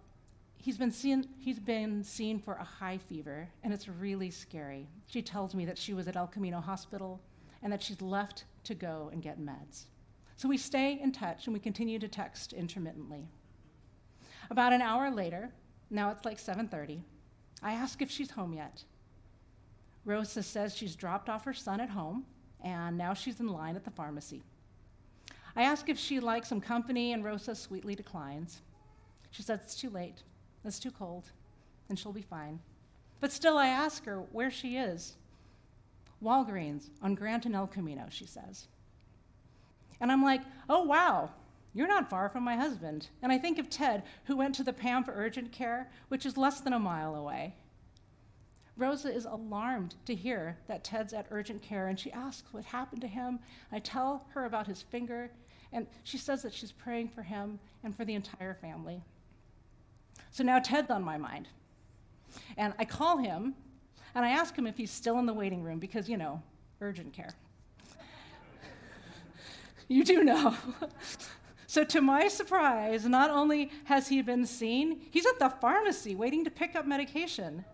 he's 0.58 0.76
been 0.76 0.92
seen 0.92 1.26
he's 1.38 1.58
been 1.58 2.04
seen 2.04 2.38
for 2.38 2.52
a 2.52 2.64
high 2.64 2.98
fever 2.98 3.48
and 3.64 3.72
it's 3.72 3.88
really 3.88 4.30
scary 4.30 4.86
she 5.06 5.22
tells 5.22 5.54
me 5.54 5.64
that 5.64 5.78
she 5.78 5.94
was 5.94 6.06
at 6.06 6.16
el 6.16 6.26
camino 6.26 6.60
hospital 6.60 7.18
and 7.62 7.72
that 7.72 7.82
she's 7.82 8.02
left 8.02 8.44
to 8.62 8.74
go 8.74 9.08
and 9.10 9.22
get 9.22 9.40
meds 9.40 9.84
so 10.36 10.46
we 10.46 10.58
stay 10.58 11.00
in 11.02 11.10
touch 11.10 11.46
and 11.46 11.54
we 11.54 11.60
continue 11.60 11.98
to 11.98 12.08
text 12.08 12.52
intermittently 12.52 13.26
about 14.50 14.74
an 14.74 14.82
hour 14.82 15.10
later 15.10 15.50
now 15.88 16.10
it's 16.10 16.26
like 16.26 16.36
7.30 16.36 17.00
i 17.62 17.72
ask 17.72 18.02
if 18.02 18.10
she's 18.10 18.32
home 18.32 18.52
yet 18.52 18.84
rosa 20.04 20.42
says 20.42 20.76
she's 20.76 20.96
dropped 20.96 21.28
off 21.28 21.44
her 21.44 21.54
son 21.54 21.80
at 21.80 21.90
home 21.90 22.24
and 22.62 22.96
now 22.96 23.14
she's 23.14 23.40
in 23.40 23.48
line 23.48 23.76
at 23.76 23.84
the 23.84 23.90
pharmacy 23.90 24.42
i 25.56 25.62
ask 25.62 25.88
if 25.88 25.98
she'd 25.98 26.20
like 26.20 26.44
some 26.44 26.60
company 26.60 27.12
and 27.12 27.24
rosa 27.24 27.54
sweetly 27.54 27.94
declines 27.94 28.62
she 29.30 29.42
says 29.42 29.60
it's 29.62 29.74
too 29.74 29.90
late 29.90 30.22
it's 30.64 30.78
too 30.78 30.90
cold, 30.90 31.24
and 31.88 31.98
she'll 31.98 32.12
be 32.12 32.22
fine. 32.22 32.60
But 33.20 33.32
still, 33.32 33.56
I 33.56 33.68
ask 33.68 34.04
her 34.04 34.18
where 34.32 34.50
she 34.50 34.76
is. 34.76 35.16
Walgreens 36.22 36.90
on 37.02 37.14
Grant 37.14 37.46
and 37.46 37.54
El 37.54 37.66
Camino, 37.66 38.06
she 38.10 38.26
says. 38.26 38.68
And 40.00 40.12
I'm 40.12 40.22
like, 40.22 40.42
oh, 40.68 40.82
wow, 40.82 41.30
you're 41.72 41.88
not 41.88 42.10
far 42.10 42.28
from 42.28 42.42
my 42.42 42.56
husband. 42.56 43.08
And 43.22 43.32
I 43.32 43.38
think 43.38 43.58
of 43.58 43.70
Ted, 43.70 44.02
who 44.24 44.36
went 44.36 44.54
to 44.56 44.62
the 44.62 44.72
PAM 44.72 45.04
for 45.04 45.12
urgent 45.14 45.52
care, 45.52 45.90
which 46.08 46.26
is 46.26 46.36
less 46.36 46.60
than 46.60 46.72
a 46.72 46.78
mile 46.78 47.14
away. 47.14 47.54
Rosa 48.80 49.12
is 49.14 49.26
alarmed 49.26 49.94
to 50.06 50.14
hear 50.14 50.56
that 50.66 50.82
Ted's 50.82 51.12
at 51.12 51.26
urgent 51.30 51.60
care, 51.62 51.88
and 51.88 52.00
she 52.00 52.10
asks 52.12 52.52
what 52.52 52.64
happened 52.64 53.02
to 53.02 53.06
him. 53.06 53.38
I 53.70 53.78
tell 53.78 54.26
her 54.30 54.46
about 54.46 54.66
his 54.66 54.80
finger, 54.80 55.30
and 55.72 55.86
she 56.02 56.16
says 56.16 56.42
that 56.42 56.54
she's 56.54 56.72
praying 56.72 57.08
for 57.08 57.22
him 57.22 57.58
and 57.84 57.94
for 57.94 58.06
the 58.06 58.14
entire 58.14 58.54
family. 58.54 59.02
So 60.30 60.42
now 60.42 60.58
Ted's 60.58 60.90
on 60.90 61.04
my 61.04 61.18
mind. 61.18 61.46
And 62.56 62.72
I 62.78 62.84
call 62.84 63.18
him 63.18 63.54
and 64.14 64.24
I 64.24 64.30
ask 64.30 64.56
him 64.56 64.66
if 64.66 64.76
he's 64.76 64.90
still 64.90 65.18
in 65.18 65.26
the 65.26 65.34
waiting 65.34 65.62
room 65.62 65.78
because, 65.78 66.08
you 66.08 66.16
know, 66.16 66.42
urgent 66.80 67.12
care. 67.12 67.30
you 69.88 70.04
do 70.04 70.24
know. 70.24 70.56
so, 71.66 71.84
to 71.84 72.00
my 72.00 72.28
surprise, 72.28 73.04
not 73.06 73.30
only 73.30 73.70
has 73.84 74.08
he 74.08 74.22
been 74.22 74.46
seen, 74.46 75.00
he's 75.10 75.26
at 75.26 75.38
the 75.38 75.50
pharmacy 75.50 76.14
waiting 76.14 76.44
to 76.44 76.50
pick 76.50 76.74
up 76.74 76.86
medication. 76.86 77.64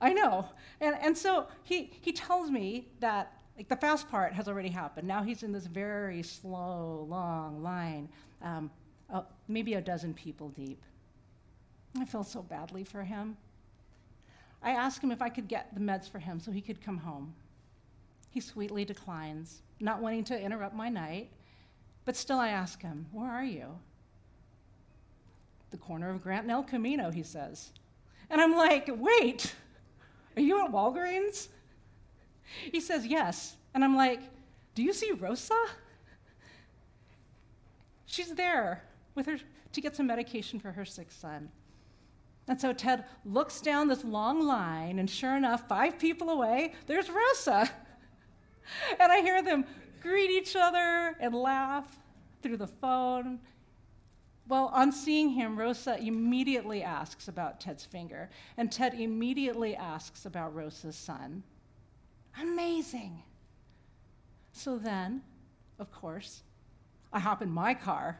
I 0.00 0.12
know. 0.12 0.48
And, 0.80 0.96
and 1.00 1.16
so 1.16 1.48
he, 1.64 1.90
he 2.00 2.12
tells 2.12 2.50
me 2.50 2.88
that 3.00 3.32
like 3.56 3.68
the 3.68 3.76
fast 3.76 4.08
part 4.08 4.32
has 4.32 4.46
already 4.46 4.68
happened. 4.68 5.08
Now 5.08 5.22
he's 5.22 5.42
in 5.42 5.52
this 5.52 5.66
very 5.66 6.22
slow, 6.22 7.06
long 7.08 7.62
line, 7.62 8.08
um, 8.40 8.70
uh, 9.12 9.22
maybe 9.48 9.74
a 9.74 9.80
dozen 9.80 10.14
people 10.14 10.50
deep. 10.50 10.80
I 11.98 12.04
feel 12.04 12.22
so 12.22 12.42
badly 12.42 12.84
for 12.84 13.02
him. 13.02 13.36
I 14.62 14.70
ask 14.70 15.02
him 15.02 15.10
if 15.10 15.20
I 15.20 15.28
could 15.28 15.48
get 15.48 15.74
the 15.74 15.80
meds 15.80 16.08
for 16.08 16.20
him 16.20 16.38
so 16.38 16.52
he 16.52 16.60
could 16.60 16.80
come 16.80 16.98
home. 16.98 17.34
He 18.30 18.40
sweetly 18.40 18.84
declines, 18.84 19.62
not 19.80 20.00
wanting 20.00 20.24
to 20.24 20.40
interrupt 20.40 20.74
my 20.74 20.88
night, 20.88 21.30
but 22.04 22.16
still 22.16 22.38
I 22.38 22.50
ask 22.50 22.80
him, 22.80 23.06
Where 23.12 23.30
are 23.30 23.44
you? 23.44 23.66
The 25.70 25.76
corner 25.76 26.10
of 26.10 26.22
Grant 26.22 26.42
and 26.42 26.52
El 26.52 26.62
Camino, 26.62 27.10
he 27.10 27.22
says. 27.22 27.72
And 28.30 28.40
I'm 28.40 28.54
like, 28.54 28.88
Wait, 28.92 29.54
are 30.38 30.42
you 30.42 30.64
at 30.64 30.70
Walgreens? 30.70 31.48
He 32.70 32.80
says, 32.80 33.04
Yes. 33.04 33.56
And 33.74 33.84
I'm 33.84 33.96
like, 33.96 34.20
Do 34.74 34.82
you 34.82 34.92
see 34.92 35.10
Rosa? 35.12 35.58
She's 38.06 38.32
there 38.34 38.84
with 39.14 39.26
her 39.26 39.38
to 39.72 39.80
get 39.80 39.96
some 39.96 40.06
medication 40.06 40.60
for 40.60 40.72
her 40.72 40.84
sick 40.84 41.10
son. 41.10 41.50
And 42.46 42.58
so 42.58 42.72
Ted 42.72 43.04
looks 43.26 43.60
down 43.60 43.88
this 43.88 44.04
long 44.04 44.46
line, 44.46 44.98
and 44.98 45.10
sure 45.10 45.36
enough, 45.36 45.68
five 45.68 45.98
people 45.98 46.30
away, 46.30 46.72
there's 46.86 47.10
Rosa. 47.10 47.68
and 49.00 49.12
I 49.12 49.20
hear 49.20 49.42
them 49.42 49.66
greet 50.00 50.30
each 50.30 50.56
other 50.56 51.16
and 51.20 51.34
laugh 51.34 51.98
through 52.42 52.56
the 52.56 52.66
phone. 52.66 53.40
Well, 54.48 54.70
on 54.72 54.92
seeing 54.92 55.30
him, 55.30 55.58
Rosa 55.58 55.98
immediately 55.98 56.82
asks 56.82 57.28
about 57.28 57.60
Ted's 57.60 57.84
finger, 57.84 58.30
and 58.56 58.72
Ted 58.72 58.94
immediately 58.94 59.76
asks 59.76 60.24
about 60.24 60.54
Rosa's 60.54 60.96
son. 60.96 61.42
Amazing. 62.40 63.22
So 64.52 64.78
then, 64.78 65.22
of 65.78 65.92
course, 65.92 66.42
I 67.12 67.20
hop 67.20 67.42
in 67.42 67.50
my 67.50 67.74
car 67.74 68.18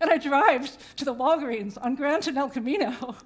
and 0.00 0.10
I 0.10 0.18
drive 0.18 0.94
to 0.96 1.04
the 1.04 1.14
Walgreens 1.14 1.76
on 1.80 1.94
Grant 1.94 2.26
and 2.26 2.38
El 2.38 2.48
Camino. 2.48 3.16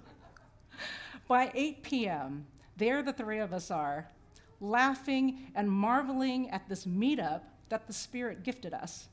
By 1.28 1.50
8 1.54 1.82
p.m., 1.82 2.46
there 2.76 3.02
the 3.02 3.12
three 3.12 3.38
of 3.38 3.52
us 3.52 3.70
are, 3.70 4.08
laughing 4.60 5.52
and 5.54 5.70
marveling 5.70 6.50
at 6.50 6.68
this 6.68 6.86
meetup 6.86 7.42
that 7.68 7.86
the 7.86 7.92
Spirit 7.92 8.42
gifted 8.42 8.72
us. 8.72 9.08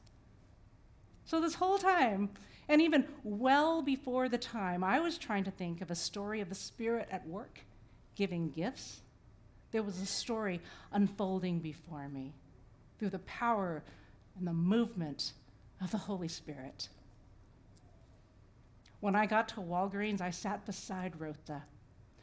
So, 1.25 1.41
this 1.41 1.55
whole 1.55 1.77
time, 1.77 2.29
and 2.69 2.81
even 2.81 3.07
well 3.23 3.81
before 3.81 4.27
the 4.29 4.37
time, 4.37 4.83
I 4.83 4.99
was 4.99 5.17
trying 5.17 5.45
to 5.45 5.51
think 5.51 5.81
of 5.81 5.89
a 5.89 5.95
story 5.95 6.41
of 6.41 6.49
the 6.49 6.55
Spirit 6.55 7.07
at 7.11 7.27
work, 7.27 7.59
giving 8.15 8.49
gifts. 8.49 9.01
There 9.71 9.83
was 9.83 10.01
a 10.01 10.05
story 10.05 10.61
unfolding 10.91 11.59
before 11.59 12.09
me 12.09 12.33
through 12.97 13.09
the 13.09 13.19
power 13.19 13.83
and 14.37 14.47
the 14.47 14.53
movement 14.53 15.33
of 15.81 15.91
the 15.91 15.97
Holy 15.97 16.27
Spirit. 16.27 16.89
When 18.99 19.15
I 19.15 19.25
got 19.25 19.47
to 19.49 19.61
Walgreens, 19.61 20.21
I 20.21 20.31
sat 20.31 20.65
beside 20.65 21.19
Rosa, 21.19 21.63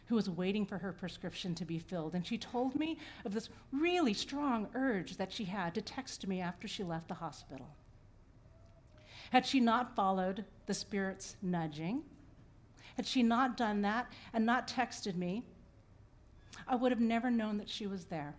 who 0.07 0.17
was 0.17 0.29
waiting 0.29 0.67
for 0.67 0.79
her 0.79 0.93
prescription 0.93 1.55
to 1.55 1.65
be 1.65 1.79
filled, 1.79 2.15
and 2.15 2.27
she 2.27 2.37
told 2.37 2.75
me 2.75 2.99
of 3.25 3.33
this 3.33 3.49
really 3.73 4.13
strong 4.13 4.69
urge 4.75 5.17
that 5.17 5.33
she 5.33 5.45
had 5.45 5.75
to 5.75 5.81
text 5.81 6.27
me 6.27 6.41
after 6.41 6.67
she 6.67 6.83
left 6.83 7.09
the 7.09 7.15
hospital. 7.15 7.69
Had 9.31 9.47
she 9.47 9.61
not 9.61 9.97
followed 9.97 10.45
the 10.67 10.75
Spirit's 10.75 11.37
nudging, 11.43 12.03
had 12.97 13.07
she 13.07 13.23
not 13.23 13.57
done 13.57 13.83
that 13.83 14.13
and 14.33 14.47
not 14.47 14.69
texted 14.69 15.17
me, 15.17 15.43
I 16.69 16.77
would 16.77 16.93
have 16.93 17.01
never 17.01 17.31
known 17.31 17.59
that 17.59 17.69
she 17.69 17.87
was 17.87 18.05
there. 18.05 18.35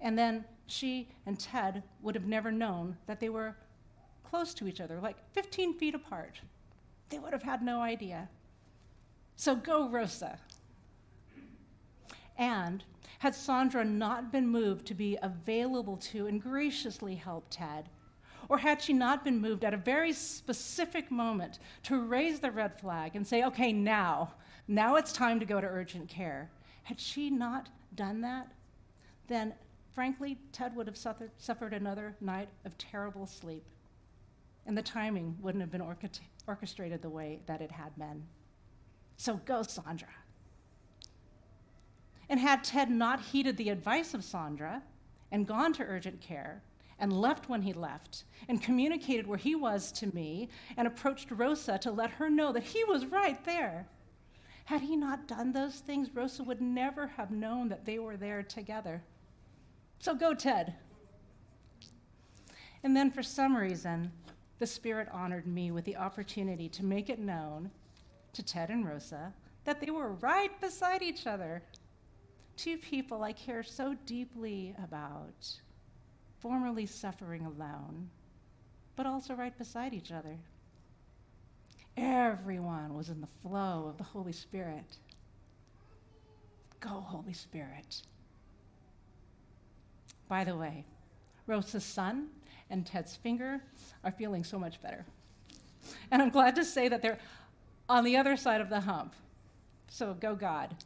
And 0.00 0.18
then 0.18 0.44
she 0.66 1.08
and 1.26 1.38
Ted 1.38 1.82
would 2.02 2.14
have 2.14 2.26
never 2.26 2.50
known 2.50 2.96
that 3.06 3.20
they 3.20 3.28
were 3.28 3.56
close 4.22 4.54
to 4.54 4.66
each 4.66 4.80
other, 4.80 5.00
like 5.00 5.16
15 5.32 5.74
feet 5.74 5.94
apart 5.94 6.40
they 7.14 7.20
would 7.20 7.32
have 7.32 7.42
had 7.42 7.62
no 7.62 7.80
idea. 7.80 8.28
So 9.36 9.54
go, 9.54 9.88
Rosa. 9.88 10.38
And 12.36 12.82
had 13.20 13.34
Sandra 13.34 13.84
not 13.84 14.32
been 14.32 14.48
moved 14.48 14.86
to 14.86 14.94
be 14.94 15.16
available 15.22 15.96
to 15.98 16.26
and 16.26 16.42
graciously 16.42 17.14
help 17.14 17.46
Ted, 17.50 17.88
or 18.48 18.58
had 18.58 18.80
she 18.82 18.92
not 18.92 19.24
been 19.24 19.40
moved 19.40 19.64
at 19.64 19.74
a 19.74 19.78
very 19.78 20.12
specific 20.12 21.10
moment 21.10 21.58
to 21.84 22.00
raise 22.00 22.40
the 22.40 22.50
red 22.50 22.78
flag 22.80 23.16
and 23.16 23.26
say, 23.26 23.44
okay, 23.44 23.72
now, 23.72 24.34
now 24.68 24.96
it's 24.96 25.12
time 25.12 25.40
to 25.40 25.46
go 25.46 25.60
to 25.60 25.66
urgent 25.66 26.08
care, 26.08 26.50
had 26.82 27.00
she 27.00 27.30
not 27.30 27.68
done 27.94 28.20
that, 28.20 28.48
then 29.28 29.54
frankly, 29.94 30.38
Ted 30.52 30.74
would 30.76 30.86
have 30.86 30.96
suffered, 30.96 31.30
suffered 31.38 31.72
another 31.72 32.16
night 32.20 32.48
of 32.64 32.76
terrible 32.76 33.26
sleep. 33.26 33.64
And 34.66 34.76
the 34.76 34.82
timing 34.82 35.36
wouldn't 35.40 35.60
have 35.60 35.70
been 35.70 35.96
orchestrated 36.46 37.02
the 37.02 37.10
way 37.10 37.40
that 37.46 37.60
it 37.60 37.70
had 37.70 37.96
been. 37.96 38.24
So 39.16 39.40
go, 39.44 39.62
Sandra. 39.62 40.08
And 42.28 42.40
had 42.40 42.64
Ted 42.64 42.90
not 42.90 43.20
heeded 43.20 43.56
the 43.56 43.68
advice 43.68 44.14
of 44.14 44.24
Sandra 44.24 44.82
and 45.30 45.46
gone 45.46 45.72
to 45.74 45.82
urgent 45.84 46.20
care 46.20 46.62
and 46.98 47.12
left 47.12 47.48
when 47.48 47.62
he 47.62 47.72
left 47.72 48.24
and 48.48 48.62
communicated 48.62 49.26
where 49.26 49.38
he 49.38 49.54
was 49.54 49.90
to 49.92 50.14
me 50.14 50.48
and 50.76 50.86
approached 50.86 51.30
Rosa 51.30 51.78
to 51.78 51.90
let 51.90 52.10
her 52.10 52.30
know 52.30 52.52
that 52.52 52.62
he 52.62 52.84
was 52.84 53.06
right 53.06 53.42
there, 53.44 53.86
had 54.64 54.80
he 54.80 54.96
not 54.96 55.28
done 55.28 55.52
those 55.52 55.80
things, 55.80 56.14
Rosa 56.14 56.42
would 56.42 56.60
never 56.60 57.06
have 57.06 57.30
known 57.30 57.68
that 57.68 57.84
they 57.84 57.98
were 57.98 58.16
there 58.16 58.42
together. 58.42 59.02
So 59.98 60.14
go, 60.14 60.34
Ted. 60.34 60.74
And 62.82 62.96
then, 62.96 63.10
for 63.10 63.22
some 63.22 63.56
reason, 63.56 64.12
the 64.58 64.66
Spirit 64.66 65.08
honored 65.12 65.46
me 65.46 65.70
with 65.70 65.84
the 65.84 65.96
opportunity 65.96 66.68
to 66.70 66.84
make 66.84 67.08
it 67.10 67.18
known 67.18 67.70
to 68.32 68.42
Ted 68.42 68.70
and 68.70 68.86
Rosa 68.86 69.32
that 69.64 69.80
they 69.80 69.90
were 69.90 70.12
right 70.12 70.58
beside 70.60 71.02
each 71.02 71.26
other. 71.26 71.62
Two 72.56 72.76
people 72.78 73.22
I 73.22 73.32
care 73.32 73.62
so 73.62 73.96
deeply 74.06 74.74
about, 74.82 75.60
formerly 76.44 76.84
suffering 76.84 77.46
alone, 77.46 78.10
but 78.96 79.06
also 79.06 79.32
right 79.32 79.56
beside 79.56 79.94
each 79.94 80.12
other. 80.12 80.36
Everyone 81.96 82.92
was 82.92 83.08
in 83.08 83.22
the 83.22 83.26
flow 83.26 83.86
of 83.88 83.96
the 83.96 84.04
Holy 84.04 84.34
Spirit. 84.34 84.98
Go, 86.80 86.90
Holy 86.90 87.32
Spirit. 87.32 88.02
By 90.28 90.44
the 90.44 90.54
way, 90.54 90.84
Rosa's 91.46 91.82
son 91.82 92.28
and 92.68 92.84
Ted's 92.84 93.16
finger 93.16 93.62
are 94.04 94.12
feeling 94.12 94.44
so 94.44 94.58
much 94.58 94.82
better. 94.82 95.06
And 96.10 96.20
I'm 96.20 96.28
glad 96.28 96.56
to 96.56 96.64
say 96.66 96.88
that 96.88 97.00
they're 97.00 97.20
on 97.88 98.04
the 98.04 98.18
other 98.18 98.36
side 98.36 98.60
of 98.60 98.68
the 98.68 98.80
hump. 98.80 99.14
So 99.88 100.12
go, 100.12 100.34
God. 100.34 100.76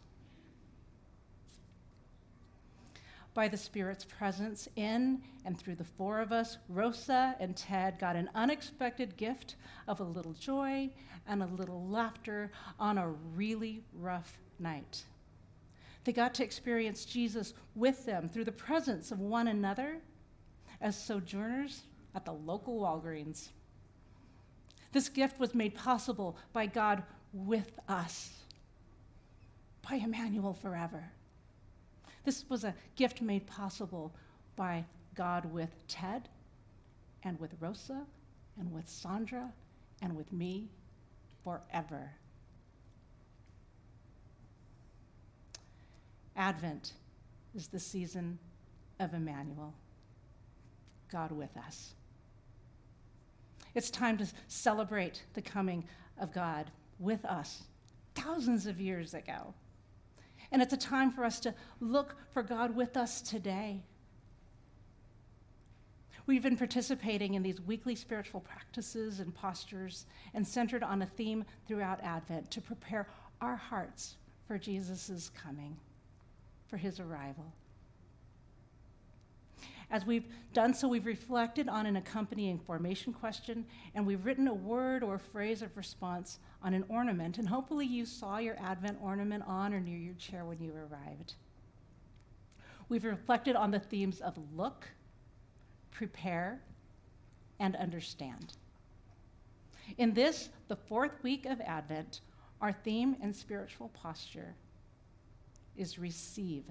By 3.39 3.47
the 3.47 3.57
Spirit's 3.57 4.05
presence 4.05 4.69
in 4.75 5.23
and 5.45 5.57
through 5.57 5.77
the 5.77 5.85
four 5.85 6.21
of 6.21 6.33
us, 6.33 6.59
Rosa 6.69 7.37
and 7.39 7.57
Ted 7.57 7.97
got 8.01 8.17
an 8.17 8.29
unexpected 8.35 9.17
gift 9.17 9.55
of 9.87 10.01
a 10.01 10.05
little 10.05 10.33
joy 10.33 10.91
and 11.25 11.41
a 11.41 11.47
little 11.47 11.87
laughter 11.87 12.51
on 12.81 12.99
a 12.99 13.11
really 13.37 13.85
rough 13.95 14.41
night. 14.59 15.05
They 16.03 16.13
got 16.13 16.35
to 16.35 16.43
experience 16.43 17.05
Jesus 17.05 17.55
with 17.77 18.05
them 18.05 18.29
through 18.29 18.47
the 18.47 18.51
presence 18.51 19.13
of 19.13 19.21
one 19.21 19.47
another 19.47 19.99
as 20.81 21.01
sojourners 21.01 21.83
at 22.17 22.25
the 22.25 22.33
local 22.33 22.81
Walgreens. 22.81 23.51
This 24.91 25.09
gift 25.09 25.39
was 25.39 25.55
made 25.55 25.77
possible 25.77 26.37
by 26.53 26.67
God 26.67 27.05
with 27.33 27.79
us, 27.89 28.33
by 29.89 29.95
Emmanuel 29.95 30.55
forever. 30.55 31.13
This 32.29 32.45
was 32.51 32.63
a 32.63 32.75
gift 32.95 33.23
made 33.23 33.47
possible 33.47 34.15
by 34.55 34.85
God 35.15 35.47
with 35.47 35.71
Ted 35.89 36.29
and 37.23 37.41
with 37.41 37.55
Rosa 37.59 38.03
and 38.59 38.71
with 38.71 38.87
Sandra 38.87 39.51
and 40.03 40.15
with 40.15 40.31
me 40.31 40.69
forever. 41.43 42.11
Advent 46.37 46.93
is 47.55 47.69
the 47.69 47.81
season 47.81 48.39
of 49.01 49.15
Emmanuel, 49.15 49.73
God 51.11 51.33
with 51.33 51.57
us. 51.57 51.95
It's 53.75 53.89
time 53.89 54.19
to 54.19 54.27
celebrate 54.49 55.23
the 55.33 55.41
coming 55.41 55.83
of 56.21 56.35
God 56.35 56.71
with 56.99 57.25
us 57.25 57.63
thousands 58.15 58.67
of 58.67 58.79
years 58.79 59.15
ago. 59.15 59.55
And 60.51 60.63
it's 60.63 60.73
a 60.73 60.79
time 60.79 61.11
for 61.11 61.25
us 61.25 61.41
to 61.41 61.55
look 61.81 62.17
for 62.33 62.43
God 62.43 62.75
with 62.75 62.97
us 62.97 63.21
today. 63.21 63.83
We've 66.27 66.43
been 66.43 66.57
participating 66.57 67.35
in 67.35 67.43
these 67.43 67.61
weekly 67.61 67.95
spiritual 67.95 68.41
practices 68.41 69.21
and 69.21 69.35
postures 69.35 70.05
and 70.35 70.47
centered 70.47 70.83
on 70.83 71.01
a 71.01 71.07
theme 71.07 71.45
throughout 71.67 72.01
Advent 72.03 72.51
to 72.51 72.61
prepare 72.61 73.09
our 73.41 73.57
hearts 73.57 74.17
for 74.47 74.59
Jesus' 74.59 75.31
coming 75.35 75.77
for 76.69 76.77
his 76.77 77.01
arrival. 77.01 77.53
As 79.91 80.05
we've 80.05 80.27
done 80.53 80.75
so, 80.75 80.87
we've 80.87 81.07
reflected 81.07 81.69
on 81.69 81.87
an 81.87 81.97
accompanying 81.97 82.59
formation 82.59 83.13
question, 83.13 83.65
and 83.95 84.07
we've 84.07 84.25
written 84.25 84.47
a 84.47 84.55
word 84.55 85.03
or 85.03 85.19
phrase 85.19 85.63
of 85.63 85.75
response 85.77 86.39
on 86.63 86.75
an 86.75 86.85
ornament, 86.89 87.39
and 87.39 87.49
hopefully 87.49 87.87
you 87.87 88.05
saw 88.05 88.37
your 88.37 88.59
Advent 88.61 88.99
ornament 89.03 89.45
on 89.47 89.73
or 89.73 89.81
near 89.81 89.97
your 89.97 90.15
chair 90.15 90.45
when 90.45 90.61
you 90.61 90.73
arrived. 90.75 91.35
We've 92.91 93.05
reflected 93.05 93.57
on 93.57 93.71
the 93.71 93.79
themes 93.79 94.21
of 94.21 94.39
look, 94.55 94.87
prepare, 95.91 96.61
and 97.59 97.75
understand. 97.77 98.55
In 99.97 100.13
this, 100.13 100.51
the 100.69 100.77
fourth 100.77 101.23
week 101.23 101.47
of 101.47 101.63
Advent, 101.63 102.21
our 102.61 102.73
theme 102.73 103.17
and 103.23 103.35
spiritual 103.35 103.89
posture 103.89 104.55
is 105.77 105.99
receive. 105.99 106.65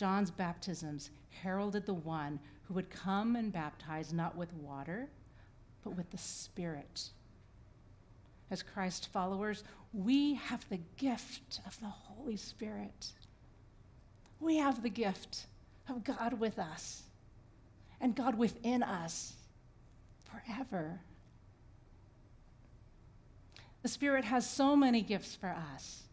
John's 0.00 0.30
baptisms 0.30 1.10
heralded 1.28 1.84
the 1.84 1.92
one 1.92 2.40
who 2.62 2.72
would 2.72 2.88
come 2.88 3.36
and 3.36 3.52
baptize 3.52 4.14
not 4.14 4.34
with 4.34 4.50
water, 4.54 5.10
but 5.84 5.94
with 5.94 6.10
the 6.10 6.16
Spirit. 6.16 7.10
As 8.50 8.62
Christ 8.62 9.10
followers, 9.12 9.62
we 9.92 10.36
have 10.36 10.66
the 10.70 10.80
gift 10.96 11.60
of 11.66 11.78
the 11.80 11.88
Holy 11.88 12.38
Spirit. 12.38 13.12
We 14.40 14.56
have 14.56 14.82
the 14.82 14.88
gift 14.88 15.44
of 15.86 16.02
God 16.02 16.40
with 16.40 16.58
us 16.58 17.02
and 18.00 18.16
God 18.16 18.38
within 18.38 18.82
us 18.82 19.34
forever. 20.24 21.02
The 23.82 23.88
Spirit 23.88 24.24
has 24.24 24.48
so 24.48 24.74
many 24.74 25.02
gifts 25.02 25.34
for 25.34 25.50
us. 25.74 26.04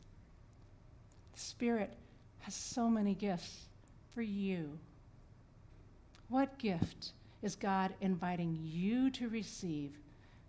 The 1.32 1.40
Spirit 1.40 1.94
has 2.40 2.54
so 2.54 2.90
many 2.90 3.14
gifts 3.14 3.68
for 4.18 4.24
you. 4.24 4.80
What 6.30 6.58
gift 6.58 7.12
is 7.44 7.56
God 7.56 7.94
inviting 8.02 8.58
you 8.64 9.12
to 9.12 9.30
receive 9.30 9.92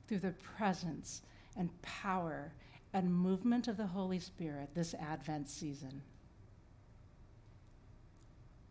through 0.07 0.21
the 0.21 0.33
presence 0.57 1.21
and 1.55 1.69
power 1.83 2.51
and 2.95 3.15
movement 3.15 3.69
of 3.69 3.77
the 3.77 3.87
Holy 3.87 4.21
Spirit 4.21 4.71
this 4.75 4.95
Advent 4.95 5.51
season? 5.51 6.01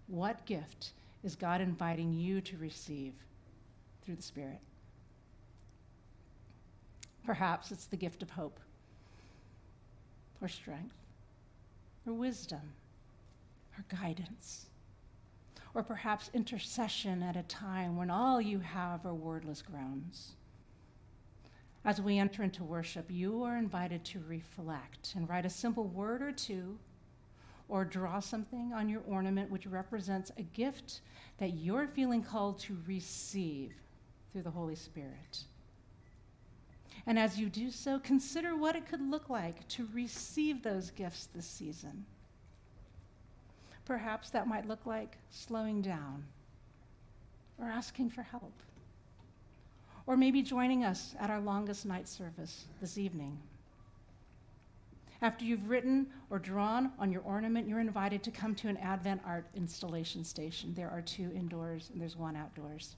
What 0.07 0.43
gift 0.47 0.93
is 1.23 1.36
God 1.36 1.62
inviting 1.62 2.12
you 2.12 2.41
to 2.41 2.57
receive 2.57 3.13
through 4.01 4.15
the 4.15 4.23
Spirit? 4.23 4.62
Perhaps 7.23 7.71
it's 7.71 7.86
the 7.86 7.97
gift 7.97 8.23
of 8.23 8.31
hope 8.31 8.60
or 10.41 10.47
strength 10.47 10.95
or 12.07 12.13
wisdom 12.13 12.73
or 13.77 13.86
guidance, 13.95 14.65
or 15.73 15.84
perhaps 15.84 16.30
intercession 16.34 17.21
at 17.23 17.36
a 17.36 17.43
time 17.43 17.97
when 17.97 18.10
all 18.10 18.41
you 18.41 18.60
have 18.60 19.06
are 19.06 19.13
wordless 19.13 19.62
groans. 19.62 20.34
As 21.86 22.01
we 22.01 22.17
enter 22.17 22.43
into 22.43 22.63
worship, 22.63 23.06
you 23.10 23.43
are 23.43 23.58
invited 23.58 24.03
to 24.06 24.21
reflect 24.27 25.13
and 25.15 25.30
write 25.30 25.45
a 25.45 25.49
simple 25.49 25.86
word 25.86 26.21
or 26.21 26.32
two, 26.32 26.77
or 27.69 27.86
draw 27.86 28.19
something 28.19 28.73
on 28.73 28.89
your 28.89 29.01
ornament 29.08 29.51
which 29.51 29.67
represents 29.67 30.32
a 30.38 30.43
gift 30.43 31.01
that 31.38 31.53
you're 31.53 31.88
feeling 31.88 32.23
called 32.23 32.60
to 32.60 32.77
receive 32.88 33.73
through 34.32 34.41
the 34.41 34.51
Holy 34.51 34.75
Spirit. 34.75 35.45
And 37.06 37.17
as 37.17 37.39
you 37.39 37.47
do 37.47 37.71
so, 37.71 37.99
consider 37.99 38.56
what 38.56 38.75
it 38.75 38.86
could 38.86 39.01
look 39.01 39.30
like 39.30 39.67
to 39.69 39.88
receive 39.93 40.62
those 40.62 40.91
gifts 40.91 41.30
this 41.34 41.45
season. 41.45 42.06
Perhaps 43.88 44.32
that 44.32 44.50
might 44.50 44.67
look 44.67 44.86
like 44.86 45.15
slowing 45.30 45.82
down 45.82 46.26
or 47.58 47.69
asking 47.69 48.10
for 48.10 48.21
help. 48.21 48.52
Or 50.06 50.17
maybe 50.17 50.41
joining 50.41 50.84
us 50.84 51.15
at 51.21 51.30
our 51.30 51.39
longest 51.39 51.86
night 51.86 52.06
service 52.10 52.65
this 52.82 52.97
evening. 52.97 53.39
After 55.21 55.45
you've 55.45 55.69
written 55.69 56.08
or 56.30 56.38
drawn 56.38 56.91
on 57.00 57.13
your 57.13 57.21
ornament, 57.21 57.65
you're 57.65 57.80
invited 57.80 58.23
to 58.23 58.32
come 58.32 58.54
to 58.56 58.67
an 58.67 58.76
Advent 58.76 59.21
art 59.26 59.45
installation 59.56 60.26
station. 60.26 60.73
There 60.73 60.89
are 60.89 61.02
two 61.02 61.32
indoors 61.34 61.89
and 61.93 62.02
there's 62.02 62.17
one 62.17 62.36
outdoors. 62.36 62.97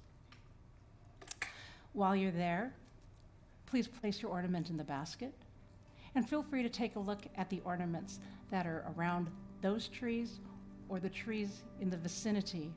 While 1.94 2.16
you're 2.16 2.32
there, 2.32 2.74
please 3.68 3.88
place 3.88 4.24
your 4.24 4.32
ornament 4.32 4.72
in 4.72 4.78
the 4.78 4.84
basket 4.84 5.36
and 6.16 6.28
feel 6.28 6.42
free 6.42 6.64
to 6.64 6.70
take 6.70 6.96
a 6.96 7.00
look 7.00 7.22
at 7.38 7.48
the 7.52 7.62
ornaments 7.64 8.20
that 8.50 8.66
are 8.66 8.92
around 8.98 9.30
those 9.62 9.88
trees 9.88 10.40
or 10.90 11.00
the 11.00 11.10
trees 11.10 11.62
in 11.80 11.90
the 11.90 11.98
vicinity 11.98 12.74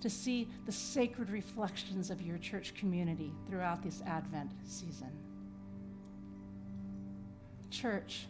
to 0.00 0.10
see 0.10 0.48
the 0.66 0.72
sacred 0.72 1.30
reflections 1.30 2.10
of 2.10 2.20
your 2.20 2.38
church 2.38 2.74
community 2.74 3.32
throughout 3.48 3.82
this 3.82 4.02
Advent 4.04 4.50
season. 4.64 5.10
Church, 7.70 8.26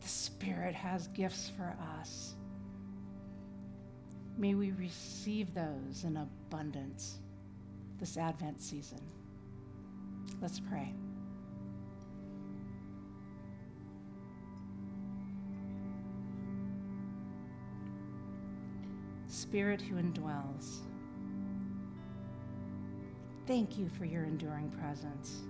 the 0.00 0.08
Spirit 0.08 0.74
has 0.74 1.08
gifts 1.08 1.50
for 1.56 1.76
us. 2.00 2.34
May 4.38 4.54
we 4.54 4.72
receive 4.72 5.52
those 5.54 6.04
in 6.04 6.16
abundance 6.16 7.18
this 7.98 8.16
Advent 8.16 8.60
season. 8.60 9.00
Let's 10.40 10.60
pray. 10.60 10.92
Spirit 19.28 19.80
who 19.80 19.96
indwells, 19.96 20.80
Thank 23.46 23.78
you 23.78 23.88
for 23.88 24.04
your 24.04 24.24
enduring 24.24 24.70
presence. 24.70 25.42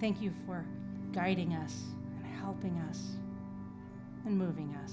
Thank 0.00 0.22
you 0.22 0.32
for 0.46 0.64
guiding 1.12 1.54
us 1.54 1.76
and 2.16 2.26
helping 2.40 2.78
us 2.88 3.00
and 4.24 4.38
moving 4.38 4.76
us. 4.84 4.92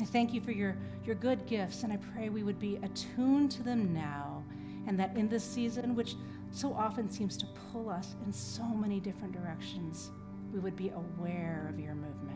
I 0.00 0.04
thank 0.04 0.34
you 0.34 0.40
for 0.40 0.50
your, 0.50 0.76
your 1.04 1.14
good 1.14 1.46
gifts, 1.46 1.84
and 1.84 1.92
I 1.92 1.96
pray 1.96 2.28
we 2.28 2.42
would 2.42 2.58
be 2.58 2.76
attuned 2.82 3.50
to 3.52 3.62
them 3.62 3.94
now, 3.94 4.44
and 4.86 4.98
that 4.98 5.16
in 5.16 5.28
this 5.28 5.44
season, 5.44 5.94
which 5.94 6.16
so 6.50 6.72
often 6.74 7.08
seems 7.08 7.36
to 7.38 7.46
pull 7.72 7.88
us 7.88 8.16
in 8.24 8.32
so 8.32 8.64
many 8.64 8.98
different 8.98 9.32
directions, 9.32 10.10
we 10.52 10.58
would 10.58 10.76
be 10.76 10.90
aware 10.90 11.68
of 11.72 11.78
your 11.78 11.94
movement. 11.94 12.35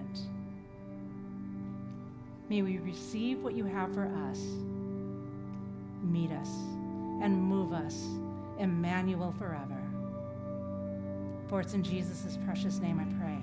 May 2.50 2.62
we 2.62 2.78
receive 2.78 3.44
what 3.44 3.54
you 3.54 3.64
have 3.64 3.94
for 3.94 4.10
us, 4.28 4.40
meet 6.02 6.32
us, 6.32 6.48
and 7.22 7.40
move 7.40 7.72
us, 7.72 8.08
Emmanuel 8.58 9.32
forever. 9.38 9.80
For 11.48 11.60
it's 11.60 11.74
in 11.74 11.84
Jesus' 11.84 12.36
precious 12.44 12.80
name 12.80 12.98
I 12.98 13.04
pray. 13.22 13.39